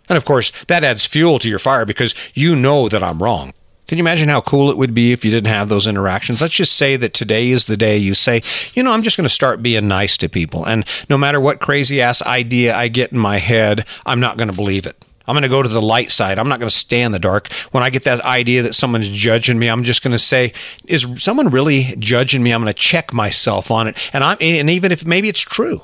And 0.09 0.17
of 0.17 0.25
course, 0.25 0.53
that 0.65 0.85
adds 0.85 1.05
fuel 1.05 1.41
to 1.41 1.49
your 1.49 1.59
fire 1.59 1.85
because 1.85 2.15
you 2.33 2.55
know 2.55 2.88
that 2.88 3.03
I'm 3.03 3.23
wrong. 3.23 3.53
Can 3.88 3.99
you 3.99 4.03
imagine 4.03 4.29
how 4.29 4.41
cool 4.41 4.71
it 4.71 4.76
would 4.76 4.95
be 4.95 5.12
if 5.12 5.25
you 5.25 5.31
didn't 5.31 5.53
have 5.53 5.69
those 5.69 5.87
interactions? 5.87 6.41
Let's 6.41 6.55
just 6.55 6.76
say 6.76 6.97
that 6.97 7.15
today 7.15 7.50
is 7.50 7.67
the 7.67 7.76
day 7.76 7.97
you 7.97 8.15
say, 8.15 8.43
you 8.75 8.83
know, 8.83 8.91
I'm 8.91 9.03
just 9.03 9.17
going 9.17 9.29
to 9.29 9.35
start 9.35 9.62
being 9.62 9.87
nice 9.87 10.17
to 10.19 10.29
people. 10.29 10.67
And 10.67 10.85
no 11.09 11.17
matter 11.17 11.41
what 11.41 11.61
crazy 11.61 12.00
ass 12.00 12.21
idea 12.23 12.75
I 12.75 12.88
get 12.88 13.12
in 13.12 13.19
my 13.19 13.38
head, 13.38 13.87
I'm 14.05 14.19
not 14.19 14.38
going 14.38 14.49
to 14.49 14.57
believe 14.57 14.87
it. 14.87 14.97
I'm 15.26 15.35
going 15.35 15.42
to 15.42 15.49
go 15.49 15.62
to 15.62 15.68
the 15.68 15.83
light 15.83 16.11
side. 16.11 16.38
I'm 16.38 16.49
not 16.49 16.61
going 16.61 16.68
to 16.68 16.75
stay 16.75 17.02
in 17.02 17.12
the 17.12 17.18
dark. 17.18 17.52
When 17.73 17.83
I 17.83 17.90
get 17.90 18.04
that 18.04 18.21
idea 18.21 18.62
that 18.62 18.75
someone's 18.75 19.09
judging 19.09 19.59
me, 19.59 19.68
I'm 19.68 19.85
just 19.85 20.02
going 20.02 20.12
to 20.12 20.18
say, 20.18 20.52
is 20.87 21.06
someone 21.16 21.49
really 21.49 21.95
judging 21.99 22.42
me? 22.42 22.52
I'm 22.52 22.62
going 22.62 22.73
to 22.73 22.78
check 22.78 23.12
myself 23.12 23.71
on 23.71 23.88
it. 23.88 24.11
And 24.12 24.23
I'm, 24.23 24.37
and 24.40 24.71
even 24.71 24.92
if 24.92 25.04
maybe 25.04 25.28
it's 25.28 25.40
true, 25.40 25.83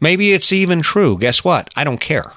maybe 0.00 0.32
it's 0.32 0.52
even 0.52 0.82
true. 0.82 1.18
Guess 1.18 1.44
what? 1.44 1.72
I 1.76 1.84
don't 1.84 2.00
care. 2.00 2.32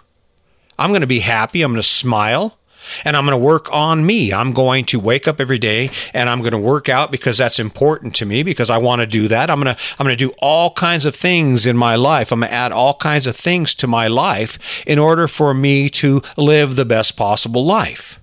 I'm 0.80 0.92
going 0.92 1.02
to 1.02 1.08
be 1.08 1.20
happy. 1.20 1.62
I'm 1.62 1.72
going 1.72 1.82
to 1.82 1.88
smile 1.88 2.58
and 3.06 3.16
I'm 3.16 3.26
going 3.26 3.38
to 3.38 3.46
work 3.46 3.72
on 3.74 4.06
me. 4.06 4.34
I'm 4.34 4.52
going 4.52 4.86
to 4.86 5.00
wake 5.00 5.28
up 5.28 5.40
every 5.40 5.58
day 5.58 5.92
and 6.14 6.30
I'm 6.30 6.42
going 6.42 6.52
to 6.52 6.58
work 6.58 6.90
out 6.90 7.12
because 7.12 7.38
that's 7.38 7.60
important 7.60 8.16
to 8.16 8.26
me 8.26 8.44
because 8.44 8.70
I 8.70 8.78
want 8.78 9.02
to 9.02 9.08
do 9.08 9.28
that. 9.28 9.50
I'm 9.50 9.62
going 9.62 9.76
to 9.76 9.82
I'm 10.00 10.06
going 10.06 10.18
to 10.18 10.26
do 10.26 10.34
all 10.40 10.72
kinds 10.72 11.06
of 11.06 11.16
things 11.16 11.66
in 11.66 11.78
my 11.78 11.96
life. 11.96 12.32
I'm 12.32 12.40
going 12.40 12.50
to 12.50 12.56
add 12.56 12.72
all 12.72 12.94
kinds 12.96 13.28
of 13.28 13.36
things 13.36 13.76
to 13.76 13.88
my 13.88 14.08
life 14.08 14.84
in 14.86 15.00
order 15.00 15.28
for 15.28 15.54
me 15.54 15.90
to 15.90 16.22
live 16.36 16.76
the 16.76 16.86
best 16.86 17.18
possible 17.18 17.66
life. 17.66 18.20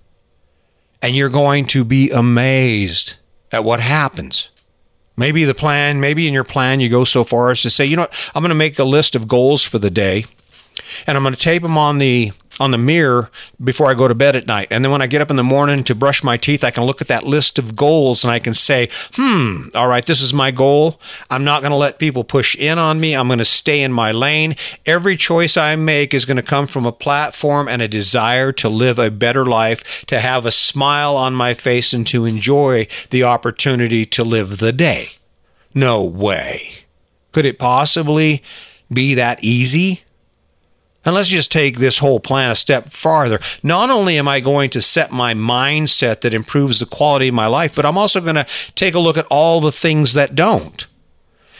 And 1.02 1.14
you're 1.14 1.28
going 1.28 1.66
to 1.66 1.84
be 1.84 2.10
amazed 2.10 3.14
at 3.52 3.64
what 3.64 3.80
happens. 3.80 4.48
Maybe 5.16 5.44
the 5.44 5.54
plan, 5.54 6.00
maybe 6.00 6.26
in 6.26 6.34
your 6.34 6.44
plan 6.44 6.80
you 6.80 6.88
go 6.88 7.04
so 7.04 7.22
far 7.22 7.50
as 7.50 7.62
to 7.62 7.70
say, 7.70 7.84
you 7.84 7.96
know 7.96 8.02
what, 8.02 8.32
I'm 8.34 8.42
going 8.42 8.48
to 8.48 8.54
make 8.54 8.78
a 8.78 8.84
list 8.84 9.14
of 9.14 9.28
goals 9.28 9.62
for 9.62 9.78
the 9.78 9.90
day 9.90 10.24
and 11.06 11.16
I'm 11.16 11.22
going 11.22 11.34
to 11.34 11.40
tape 11.40 11.62
them 11.62 11.78
on 11.78 11.98
the 11.98 12.32
on 12.60 12.70
the 12.70 12.78
mirror 12.78 13.30
before 13.62 13.90
I 13.90 13.94
go 13.94 14.08
to 14.08 14.14
bed 14.14 14.36
at 14.36 14.46
night. 14.46 14.68
And 14.70 14.84
then 14.84 14.92
when 14.92 15.02
I 15.02 15.06
get 15.06 15.20
up 15.20 15.30
in 15.30 15.36
the 15.36 15.44
morning 15.44 15.84
to 15.84 15.94
brush 15.94 16.22
my 16.22 16.36
teeth, 16.36 16.64
I 16.64 16.70
can 16.70 16.84
look 16.84 17.00
at 17.00 17.08
that 17.08 17.24
list 17.24 17.58
of 17.58 17.76
goals 17.76 18.24
and 18.24 18.30
I 18.30 18.38
can 18.38 18.54
say, 18.54 18.88
hmm, 19.14 19.68
all 19.74 19.88
right, 19.88 20.04
this 20.04 20.20
is 20.20 20.32
my 20.32 20.50
goal. 20.50 21.00
I'm 21.30 21.44
not 21.44 21.62
going 21.62 21.70
to 21.70 21.76
let 21.76 21.98
people 21.98 22.24
push 22.24 22.54
in 22.54 22.78
on 22.78 23.00
me. 23.00 23.14
I'm 23.14 23.26
going 23.26 23.38
to 23.38 23.44
stay 23.44 23.82
in 23.82 23.92
my 23.92 24.12
lane. 24.12 24.54
Every 24.86 25.16
choice 25.16 25.56
I 25.56 25.76
make 25.76 26.14
is 26.14 26.24
going 26.24 26.36
to 26.36 26.42
come 26.42 26.66
from 26.66 26.86
a 26.86 26.92
platform 26.92 27.68
and 27.68 27.82
a 27.82 27.88
desire 27.88 28.52
to 28.52 28.68
live 28.68 28.98
a 28.98 29.10
better 29.10 29.44
life, 29.44 30.04
to 30.06 30.20
have 30.20 30.46
a 30.46 30.52
smile 30.52 31.16
on 31.16 31.34
my 31.34 31.54
face, 31.54 31.92
and 31.92 32.06
to 32.08 32.24
enjoy 32.24 32.86
the 33.10 33.24
opportunity 33.24 34.06
to 34.06 34.24
live 34.24 34.58
the 34.58 34.72
day. 34.72 35.08
No 35.74 36.04
way. 36.04 36.84
Could 37.32 37.46
it 37.46 37.58
possibly 37.58 38.44
be 38.92 39.14
that 39.14 39.42
easy? 39.42 40.03
And 41.04 41.14
let's 41.14 41.28
just 41.28 41.52
take 41.52 41.78
this 41.78 41.98
whole 41.98 42.20
plan 42.20 42.50
a 42.50 42.54
step 42.54 42.88
farther. 42.88 43.38
Not 43.62 43.90
only 43.90 44.18
am 44.18 44.28
I 44.28 44.40
going 44.40 44.70
to 44.70 44.80
set 44.80 45.10
my 45.10 45.34
mindset 45.34 46.22
that 46.22 46.34
improves 46.34 46.80
the 46.80 46.86
quality 46.86 47.28
of 47.28 47.34
my 47.34 47.46
life, 47.46 47.74
but 47.74 47.84
I'm 47.84 47.98
also 47.98 48.20
going 48.20 48.36
to 48.36 48.46
take 48.74 48.94
a 48.94 48.98
look 48.98 49.18
at 49.18 49.26
all 49.30 49.60
the 49.60 49.72
things 49.72 50.14
that 50.14 50.34
don't. 50.34 50.86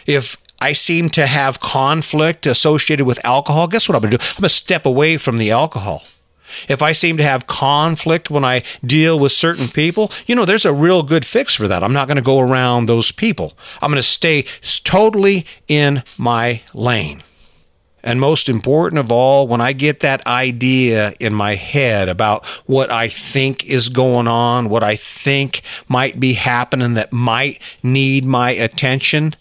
If 0.06 0.36
I 0.60 0.72
seem 0.72 1.08
to 1.10 1.26
have 1.26 1.60
conflict 1.60 2.46
associated 2.46 3.04
with 3.04 3.24
alcohol, 3.24 3.66
guess 3.68 3.88
what 3.88 3.96
I'm 3.96 4.02
going 4.02 4.12
to 4.12 4.18
do? 4.18 4.24
I'm 4.24 4.42
going 4.42 4.42
to 4.44 4.48
step 4.48 4.86
away 4.86 5.16
from 5.18 5.38
the 5.38 5.50
alcohol. 5.50 6.02
If 6.68 6.82
I 6.82 6.92
seem 6.92 7.16
to 7.16 7.22
have 7.22 7.46
conflict 7.46 8.30
when 8.30 8.44
I 8.44 8.62
deal 8.84 9.18
with 9.18 9.32
certain 9.32 9.68
people, 9.68 10.10
you 10.26 10.34
know, 10.34 10.44
there's 10.44 10.64
a 10.64 10.72
real 10.72 11.02
good 11.02 11.24
fix 11.24 11.54
for 11.54 11.66
that. 11.68 11.82
I'm 11.82 11.92
not 11.92 12.06
going 12.06 12.16
to 12.16 12.22
go 12.22 12.38
around 12.38 12.86
those 12.86 13.10
people. 13.12 13.54
I'm 13.82 13.90
going 13.90 13.96
to 13.96 14.02
stay 14.02 14.44
totally 14.84 15.46
in 15.68 16.02
my 16.16 16.62
lane. 16.72 17.22
And 18.04 18.20
most 18.20 18.50
important 18.50 18.98
of 18.98 19.10
all, 19.10 19.48
when 19.48 19.62
I 19.62 19.72
get 19.72 20.00
that 20.00 20.24
idea 20.26 21.14
in 21.18 21.32
my 21.32 21.54
head 21.54 22.10
about 22.10 22.46
what 22.66 22.92
I 22.92 23.08
think 23.08 23.64
is 23.64 23.88
going 23.88 24.28
on, 24.28 24.68
what 24.68 24.84
I 24.84 24.94
think 24.94 25.62
might 25.88 26.20
be 26.20 26.34
happening 26.34 26.94
that 26.94 27.14
might 27.14 27.62
need 27.82 28.26
my 28.26 28.50
attention, 28.50 29.34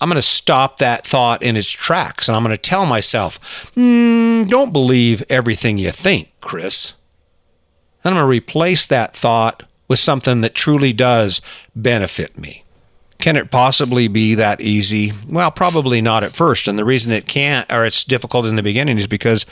I'm 0.00 0.08
going 0.08 0.16
to 0.16 0.22
stop 0.22 0.78
that 0.78 1.06
thought 1.06 1.42
in 1.42 1.54
its 1.54 1.70
tracks 1.70 2.28
and 2.28 2.34
I'm 2.34 2.42
going 2.42 2.56
to 2.56 2.60
tell 2.60 2.86
myself, 2.86 3.38
mm, 3.74 4.48
don't 4.48 4.72
believe 4.72 5.22
everything 5.28 5.76
you 5.76 5.90
think, 5.90 6.30
Chris. 6.40 6.94
And 8.02 8.14
I'm 8.14 8.18
going 8.18 8.24
to 8.24 8.38
replace 8.38 8.86
that 8.86 9.14
thought 9.14 9.64
with 9.86 9.98
something 9.98 10.40
that 10.40 10.54
truly 10.54 10.94
does 10.94 11.42
benefit 11.76 12.38
me. 12.38 12.64
Can 13.20 13.36
it 13.36 13.50
possibly 13.50 14.08
be 14.08 14.34
that 14.34 14.60
easy? 14.60 15.12
Well, 15.28 15.50
probably 15.50 16.00
not 16.00 16.24
at 16.24 16.32
first. 16.32 16.66
And 16.68 16.78
the 16.78 16.84
reason 16.84 17.12
it 17.12 17.26
can't 17.26 17.70
or 17.70 17.84
it's 17.84 18.04
difficult 18.04 18.46
in 18.46 18.56
the 18.56 18.62
beginning 18.62 18.98
is 18.98 19.06
because 19.06 19.46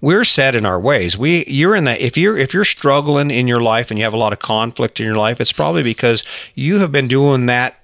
we're 0.00 0.24
set 0.24 0.54
in 0.54 0.66
our 0.66 0.80
ways. 0.80 1.16
We 1.16 1.44
you're 1.46 1.76
in 1.76 1.84
that 1.84 2.00
if 2.00 2.16
you're 2.16 2.36
if 2.36 2.52
you're 2.52 2.64
struggling 2.64 3.30
in 3.30 3.46
your 3.46 3.60
life 3.60 3.90
and 3.90 3.98
you 3.98 4.04
have 4.04 4.12
a 4.12 4.18
lot 4.18 4.32
of 4.32 4.40
conflict 4.40 5.00
in 5.00 5.06
your 5.06 5.16
life, 5.16 5.40
it's 5.40 5.52
probably 5.52 5.82
because 5.82 6.24
you 6.54 6.78
have 6.78 6.92
been 6.92 7.08
doing 7.08 7.46
that 7.46 7.76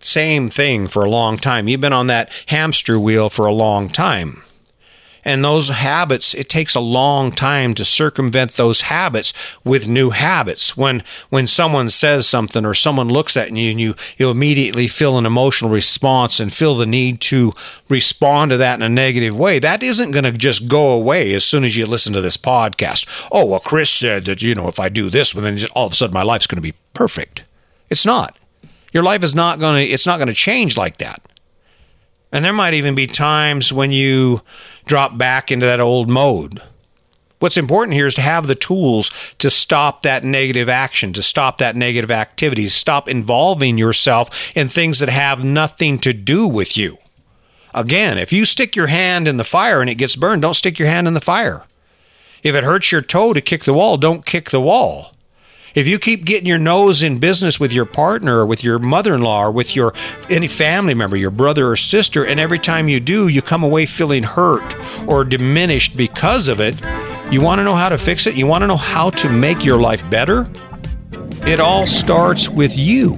same 0.00 0.48
thing 0.48 0.88
for 0.88 1.04
a 1.04 1.10
long 1.10 1.36
time. 1.36 1.68
You've 1.68 1.80
been 1.80 1.92
on 1.92 2.08
that 2.08 2.32
hamster 2.46 2.98
wheel 2.98 3.30
for 3.30 3.46
a 3.46 3.52
long 3.52 3.88
time. 3.88 4.42
And 5.24 5.44
those 5.44 5.68
habits, 5.68 6.34
it 6.34 6.48
takes 6.48 6.74
a 6.74 6.80
long 6.80 7.30
time 7.30 7.74
to 7.74 7.84
circumvent 7.84 8.52
those 8.52 8.82
habits 8.82 9.32
with 9.64 9.88
new 9.88 10.10
habits. 10.10 10.76
When 10.76 11.02
when 11.28 11.46
someone 11.46 11.90
says 11.90 12.26
something 12.26 12.64
or 12.64 12.74
someone 12.74 13.08
looks 13.08 13.36
at 13.36 13.52
you 13.52 13.70
and 13.70 13.80
you 13.80 13.94
you 14.16 14.30
immediately 14.30 14.88
feel 14.88 15.18
an 15.18 15.26
emotional 15.26 15.70
response 15.70 16.40
and 16.40 16.52
feel 16.52 16.74
the 16.74 16.86
need 16.86 17.20
to 17.22 17.52
respond 17.88 18.50
to 18.50 18.56
that 18.56 18.78
in 18.78 18.82
a 18.82 18.88
negative 18.88 19.36
way, 19.36 19.58
that 19.58 19.82
isn't 19.82 20.12
going 20.12 20.24
to 20.24 20.32
just 20.32 20.68
go 20.68 20.92
away 20.92 21.34
as 21.34 21.44
soon 21.44 21.64
as 21.64 21.76
you 21.76 21.86
listen 21.86 22.12
to 22.12 22.20
this 22.20 22.36
podcast. 22.36 23.06
Oh, 23.30 23.46
well, 23.46 23.60
Chris 23.60 23.90
said 23.90 24.24
that, 24.24 24.42
you 24.42 24.54
know, 24.54 24.68
if 24.68 24.80
I 24.80 24.88
do 24.88 25.10
this, 25.10 25.34
well, 25.34 25.44
then 25.44 25.58
all 25.74 25.86
of 25.86 25.92
a 25.92 25.96
sudden 25.96 26.14
my 26.14 26.22
life's 26.22 26.46
going 26.46 26.56
to 26.56 26.62
be 26.62 26.76
perfect. 26.94 27.44
It's 27.90 28.06
not. 28.06 28.36
Your 28.92 29.02
life 29.02 29.22
is 29.22 29.34
not 29.34 29.60
going 29.60 29.86
to, 29.86 29.92
it's 29.92 30.06
not 30.06 30.18
going 30.18 30.28
to 30.28 30.34
change 30.34 30.76
like 30.76 30.96
that. 30.98 31.20
And 32.32 32.44
there 32.44 32.52
might 32.52 32.74
even 32.74 32.94
be 32.94 33.06
times 33.06 33.72
when 33.72 33.92
you 33.92 34.42
drop 34.86 35.18
back 35.18 35.50
into 35.50 35.66
that 35.66 35.80
old 35.80 36.08
mode. 36.08 36.62
What's 37.40 37.56
important 37.56 37.94
here 37.94 38.06
is 38.06 38.14
to 38.16 38.20
have 38.20 38.46
the 38.46 38.54
tools 38.54 39.10
to 39.38 39.50
stop 39.50 40.02
that 40.02 40.24
negative 40.24 40.68
action, 40.68 41.14
to 41.14 41.22
stop 41.22 41.58
that 41.58 41.74
negative 41.74 42.10
activity, 42.10 42.68
stop 42.68 43.08
involving 43.08 43.78
yourself 43.78 44.54
in 44.54 44.68
things 44.68 44.98
that 44.98 45.08
have 45.08 45.42
nothing 45.42 45.98
to 46.00 46.12
do 46.12 46.46
with 46.46 46.76
you. 46.76 46.98
Again, 47.74 48.18
if 48.18 48.32
you 48.32 48.44
stick 48.44 48.76
your 48.76 48.88
hand 48.88 49.26
in 49.26 49.38
the 49.38 49.44
fire 49.44 49.80
and 49.80 49.88
it 49.88 49.94
gets 49.94 50.16
burned, 50.16 50.42
don't 50.42 50.54
stick 50.54 50.78
your 50.78 50.88
hand 50.88 51.08
in 51.08 51.14
the 51.14 51.20
fire. 51.20 51.64
If 52.42 52.54
it 52.54 52.64
hurts 52.64 52.92
your 52.92 53.00
toe 53.00 53.32
to 53.32 53.40
kick 53.40 53.64
the 53.64 53.74
wall, 53.74 53.96
don't 53.96 54.26
kick 54.26 54.50
the 54.50 54.60
wall. 54.60 55.12
If 55.74 55.86
you 55.86 55.98
keep 55.98 56.24
getting 56.24 56.46
your 56.46 56.58
nose 56.58 57.02
in 57.02 57.18
business 57.18 57.60
with 57.60 57.72
your 57.72 57.84
partner 57.84 58.38
or 58.38 58.46
with 58.46 58.64
your 58.64 58.78
mother-in-law 58.78 59.44
or 59.44 59.50
with 59.52 59.76
your 59.76 59.94
any 60.28 60.48
family 60.48 60.94
member, 60.94 61.16
your 61.16 61.30
brother 61.30 61.70
or 61.70 61.76
sister, 61.76 62.24
and 62.24 62.40
every 62.40 62.58
time 62.58 62.88
you 62.88 62.98
do, 62.98 63.28
you 63.28 63.40
come 63.40 63.62
away 63.62 63.86
feeling 63.86 64.22
hurt 64.24 64.76
or 65.08 65.24
diminished 65.24 65.96
because 65.96 66.48
of 66.48 66.60
it, 66.60 66.80
you 67.32 67.40
want 67.40 67.60
to 67.60 67.64
know 67.64 67.76
how 67.76 67.88
to 67.88 67.98
fix 67.98 68.26
it? 68.26 68.36
You 68.36 68.46
want 68.46 68.62
to 68.62 68.66
know 68.66 68.76
how 68.76 69.10
to 69.10 69.30
make 69.30 69.64
your 69.64 69.80
life 69.80 70.08
better? 70.10 70.50
It 71.46 71.60
all 71.60 71.86
starts 71.86 72.48
with 72.48 72.76
you. 72.76 73.14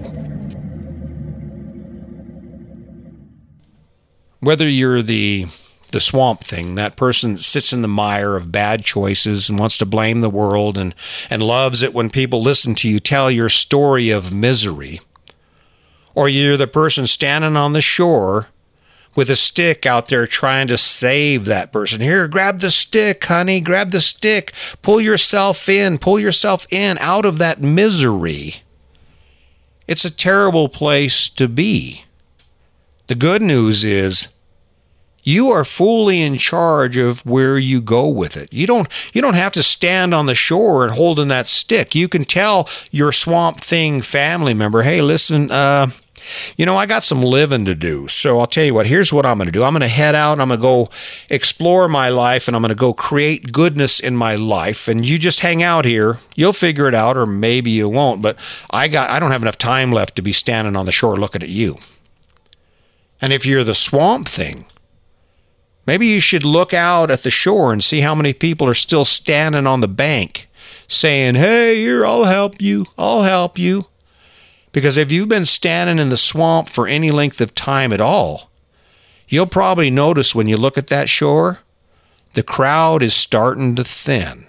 Whether 4.40 4.68
you're 4.68 5.02
the 5.02 5.46
the 5.92 6.00
swamp 6.00 6.40
thing. 6.40 6.74
That 6.74 6.96
person 6.96 7.34
that 7.34 7.42
sits 7.42 7.72
in 7.72 7.82
the 7.82 7.88
mire 7.88 8.36
of 8.36 8.50
bad 8.50 8.84
choices 8.84 9.48
and 9.48 9.58
wants 9.58 9.78
to 9.78 9.86
blame 9.86 10.20
the 10.20 10.30
world 10.30 10.76
and, 10.76 10.94
and 11.30 11.42
loves 11.42 11.82
it 11.82 11.94
when 11.94 12.10
people 12.10 12.42
listen 12.42 12.74
to 12.76 12.88
you 12.88 12.98
tell 12.98 13.30
your 13.30 13.48
story 13.48 14.10
of 14.10 14.32
misery. 14.32 15.00
Or 16.14 16.28
you're 16.28 16.56
the 16.56 16.66
person 16.66 17.06
standing 17.06 17.56
on 17.56 17.72
the 17.72 17.80
shore 17.80 18.48
with 19.14 19.30
a 19.30 19.36
stick 19.36 19.84
out 19.84 20.08
there 20.08 20.26
trying 20.26 20.66
to 20.66 20.78
save 20.78 21.44
that 21.44 21.72
person. 21.72 22.00
Here, 22.00 22.26
grab 22.28 22.60
the 22.60 22.70
stick, 22.70 23.24
honey, 23.24 23.60
grab 23.60 23.90
the 23.90 24.00
stick. 24.00 24.52
Pull 24.80 25.00
yourself 25.00 25.68
in, 25.68 25.98
pull 25.98 26.18
yourself 26.18 26.66
in 26.70 26.98
out 26.98 27.24
of 27.24 27.38
that 27.38 27.60
misery. 27.60 28.62
It's 29.86 30.04
a 30.04 30.10
terrible 30.10 30.68
place 30.68 31.28
to 31.30 31.48
be. 31.48 32.04
The 33.08 33.14
good 33.14 33.42
news 33.42 33.84
is 33.84 34.28
you 35.22 35.50
are 35.50 35.64
fully 35.64 36.20
in 36.20 36.38
charge 36.38 36.96
of 36.96 37.24
where 37.24 37.58
you 37.58 37.80
go 37.80 38.08
with 38.08 38.36
it. 38.36 38.52
You 38.52 38.66
don't 38.66 38.88
you 39.12 39.22
don't 39.22 39.34
have 39.34 39.52
to 39.52 39.62
stand 39.62 40.14
on 40.14 40.26
the 40.26 40.34
shore 40.34 40.84
and 40.84 40.92
holding 40.92 41.28
that 41.28 41.46
stick. 41.46 41.94
You 41.94 42.08
can 42.08 42.24
tell 42.24 42.68
your 42.90 43.12
swamp 43.12 43.60
thing 43.60 44.00
family 44.00 44.54
member, 44.54 44.82
"Hey, 44.82 45.00
listen, 45.00 45.50
uh, 45.50 45.90
you 46.56 46.66
know, 46.66 46.76
I 46.76 46.86
got 46.86 47.04
some 47.04 47.22
living 47.22 47.64
to 47.64 47.74
do. 47.74 48.08
So 48.08 48.38
I'll 48.38 48.46
tell 48.46 48.64
you 48.64 48.74
what, 48.74 48.86
here's 48.86 49.12
what 49.12 49.26
I'm 49.26 49.38
going 49.38 49.46
to 49.46 49.52
do. 49.52 49.64
I'm 49.64 49.72
going 49.72 49.80
to 49.80 49.88
head 49.88 50.14
out 50.14 50.40
I'm 50.40 50.48
going 50.48 50.60
to 50.60 50.62
go 50.62 50.88
explore 51.30 51.88
my 51.88 52.08
life 52.08 52.48
and 52.48 52.56
I'm 52.56 52.62
going 52.62 52.70
to 52.70 52.74
go 52.74 52.92
create 52.92 53.52
goodness 53.52 54.00
in 54.00 54.16
my 54.16 54.36
life. 54.36 54.88
And 54.88 55.06
you 55.06 55.18
just 55.18 55.40
hang 55.40 55.62
out 55.62 55.84
here. 55.84 56.18
You'll 56.36 56.52
figure 56.52 56.88
it 56.88 56.94
out, 56.94 57.16
or 57.16 57.26
maybe 57.26 57.70
you 57.70 57.88
won't. 57.88 58.22
But 58.22 58.38
I 58.70 58.88
got, 58.88 59.10
I 59.10 59.18
don't 59.18 59.30
have 59.30 59.42
enough 59.42 59.58
time 59.58 59.92
left 59.92 60.16
to 60.16 60.22
be 60.22 60.32
standing 60.32 60.76
on 60.76 60.86
the 60.86 60.92
shore 60.92 61.16
looking 61.16 61.42
at 61.42 61.48
you. 61.48 61.78
And 63.20 63.32
if 63.32 63.46
you're 63.46 63.64
the 63.64 63.74
swamp 63.74 64.28
thing, 64.28 64.64
Maybe 65.86 66.06
you 66.06 66.20
should 66.20 66.44
look 66.44 66.72
out 66.72 67.10
at 67.10 67.22
the 67.22 67.30
shore 67.30 67.72
and 67.72 67.82
see 67.82 68.00
how 68.00 68.14
many 68.14 68.32
people 68.32 68.68
are 68.68 68.74
still 68.74 69.04
standing 69.04 69.66
on 69.66 69.80
the 69.80 69.88
bank 69.88 70.48
saying, 70.86 71.34
Hey, 71.34 71.76
here, 71.76 72.06
I'll 72.06 72.24
help 72.24 72.60
you. 72.60 72.86
I'll 72.96 73.22
help 73.22 73.58
you. 73.58 73.86
Because 74.70 74.96
if 74.96 75.10
you've 75.10 75.28
been 75.28 75.44
standing 75.44 75.98
in 75.98 76.08
the 76.08 76.16
swamp 76.16 76.68
for 76.68 76.86
any 76.86 77.10
length 77.10 77.40
of 77.40 77.54
time 77.54 77.92
at 77.92 78.00
all, 78.00 78.50
you'll 79.28 79.46
probably 79.46 79.90
notice 79.90 80.34
when 80.34 80.48
you 80.48 80.56
look 80.56 80.78
at 80.78 80.86
that 80.86 81.08
shore, 81.08 81.60
the 82.34 82.42
crowd 82.42 83.02
is 83.02 83.14
starting 83.14 83.74
to 83.76 83.84
thin. 83.84 84.46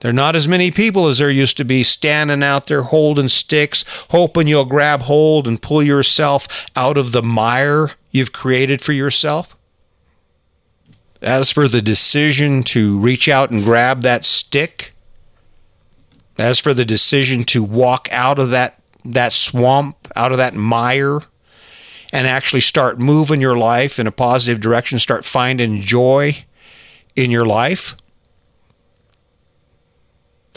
There 0.00 0.10
are 0.10 0.12
not 0.12 0.34
as 0.34 0.48
many 0.48 0.72
people 0.72 1.06
as 1.06 1.18
there 1.18 1.30
used 1.30 1.56
to 1.58 1.64
be 1.64 1.84
standing 1.84 2.42
out 2.42 2.66
there 2.66 2.82
holding 2.82 3.28
sticks, 3.28 3.84
hoping 4.10 4.48
you'll 4.48 4.64
grab 4.64 5.02
hold 5.02 5.46
and 5.46 5.62
pull 5.62 5.82
yourself 5.82 6.66
out 6.74 6.98
of 6.98 7.12
the 7.12 7.22
mire 7.22 7.92
you've 8.10 8.32
created 8.32 8.82
for 8.82 8.92
yourself. 8.92 9.56
As 11.22 11.52
for 11.52 11.68
the 11.68 11.80
decision 11.80 12.64
to 12.64 12.98
reach 12.98 13.28
out 13.28 13.50
and 13.50 13.62
grab 13.62 14.02
that 14.02 14.24
stick, 14.24 14.92
as 16.36 16.58
for 16.58 16.74
the 16.74 16.84
decision 16.84 17.44
to 17.44 17.62
walk 17.62 18.08
out 18.10 18.40
of 18.40 18.50
that, 18.50 18.80
that 19.04 19.32
swamp, 19.32 20.08
out 20.16 20.32
of 20.32 20.38
that 20.38 20.54
mire, 20.54 21.20
and 22.12 22.26
actually 22.26 22.60
start 22.60 22.98
moving 22.98 23.40
your 23.40 23.54
life 23.54 23.98
in 23.98 24.06
a 24.06 24.12
positive 24.12 24.60
direction, 24.60 24.98
start 24.98 25.24
finding 25.24 25.80
joy 25.80 26.44
in 27.14 27.30
your 27.30 27.46
life. 27.46 27.96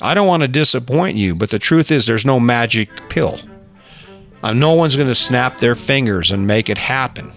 I 0.02 0.14
don't 0.14 0.28
want 0.28 0.42
to 0.42 0.48
disappoint 0.48 1.16
you, 1.16 1.36
but 1.36 1.52
the 1.52 1.60
truth 1.60 1.92
is 1.92 2.06
there's 2.06 2.26
no 2.26 2.40
magic 2.40 2.90
pill. 3.10 3.40
Uh, 4.44 4.54
no 4.54 4.74
one's 4.74 4.96
going 4.96 5.08
to 5.08 5.16
snap 5.16 5.58
their 5.58 5.76
fingers 5.76 6.32
and 6.32 6.46
make 6.46 6.70
it 6.70 6.78
happen. 6.78 7.32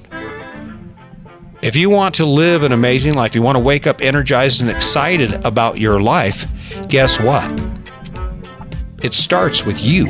If 1.60 1.74
you 1.74 1.90
want 1.90 2.14
to 2.16 2.24
live 2.24 2.62
an 2.62 2.70
amazing 2.70 3.14
life, 3.14 3.34
you 3.34 3.42
want 3.42 3.56
to 3.56 3.62
wake 3.62 3.88
up 3.88 4.00
energized 4.00 4.60
and 4.60 4.70
excited 4.70 5.44
about 5.44 5.78
your 5.78 6.00
life, 6.00 6.46
guess 6.88 7.18
what? 7.18 7.50
It 9.02 9.12
starts 9.12 9.64
with 9.64 9.82
you. 9.82 10.06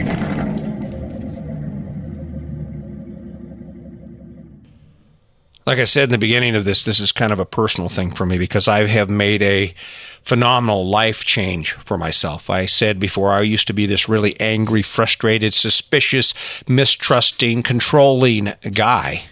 Like 5.64 5.78
I 5.78 5.84
said 5.84 6.04
in 6.04 6.10
the 6.10 6.18
beginning 6.18 6.54
of 6.54 6.64
this, 6.66 6.84
this 6.84 7.00
is 7.00 7.12
kind 7.12 7.32
of 7.32 7.38
a 7.38 7.46
personal 7.46 7.88
thing 7.88 8.10
for 8.10 8.26
me 8.26 8.38
because 8.38 8.68
I 8.68 8.86
have 8.86 9.08
made 9.08 9.42
a 9.42 9.74
phenomenal 10.22 10.86
life 10.86 11.24
change 11.24 11.72
for 11.72 11.96
myself. 11.96 12.50
I 12.50 12.66
said 12.66 12.98
before, 12.98 13.32
I 13.32 13.40
used 13.40 13.66
to 13.68 13.74
be 13.74 13.86
this 13.86 14.08
really 14.08 14.38
angry, 14.38 14.82
frustrated, 14.82 15.54
suspicious, 15.54 16.34
mistrusting, 16.66 17.62
controlling 17.62 18.52
guy. 18.72 19.24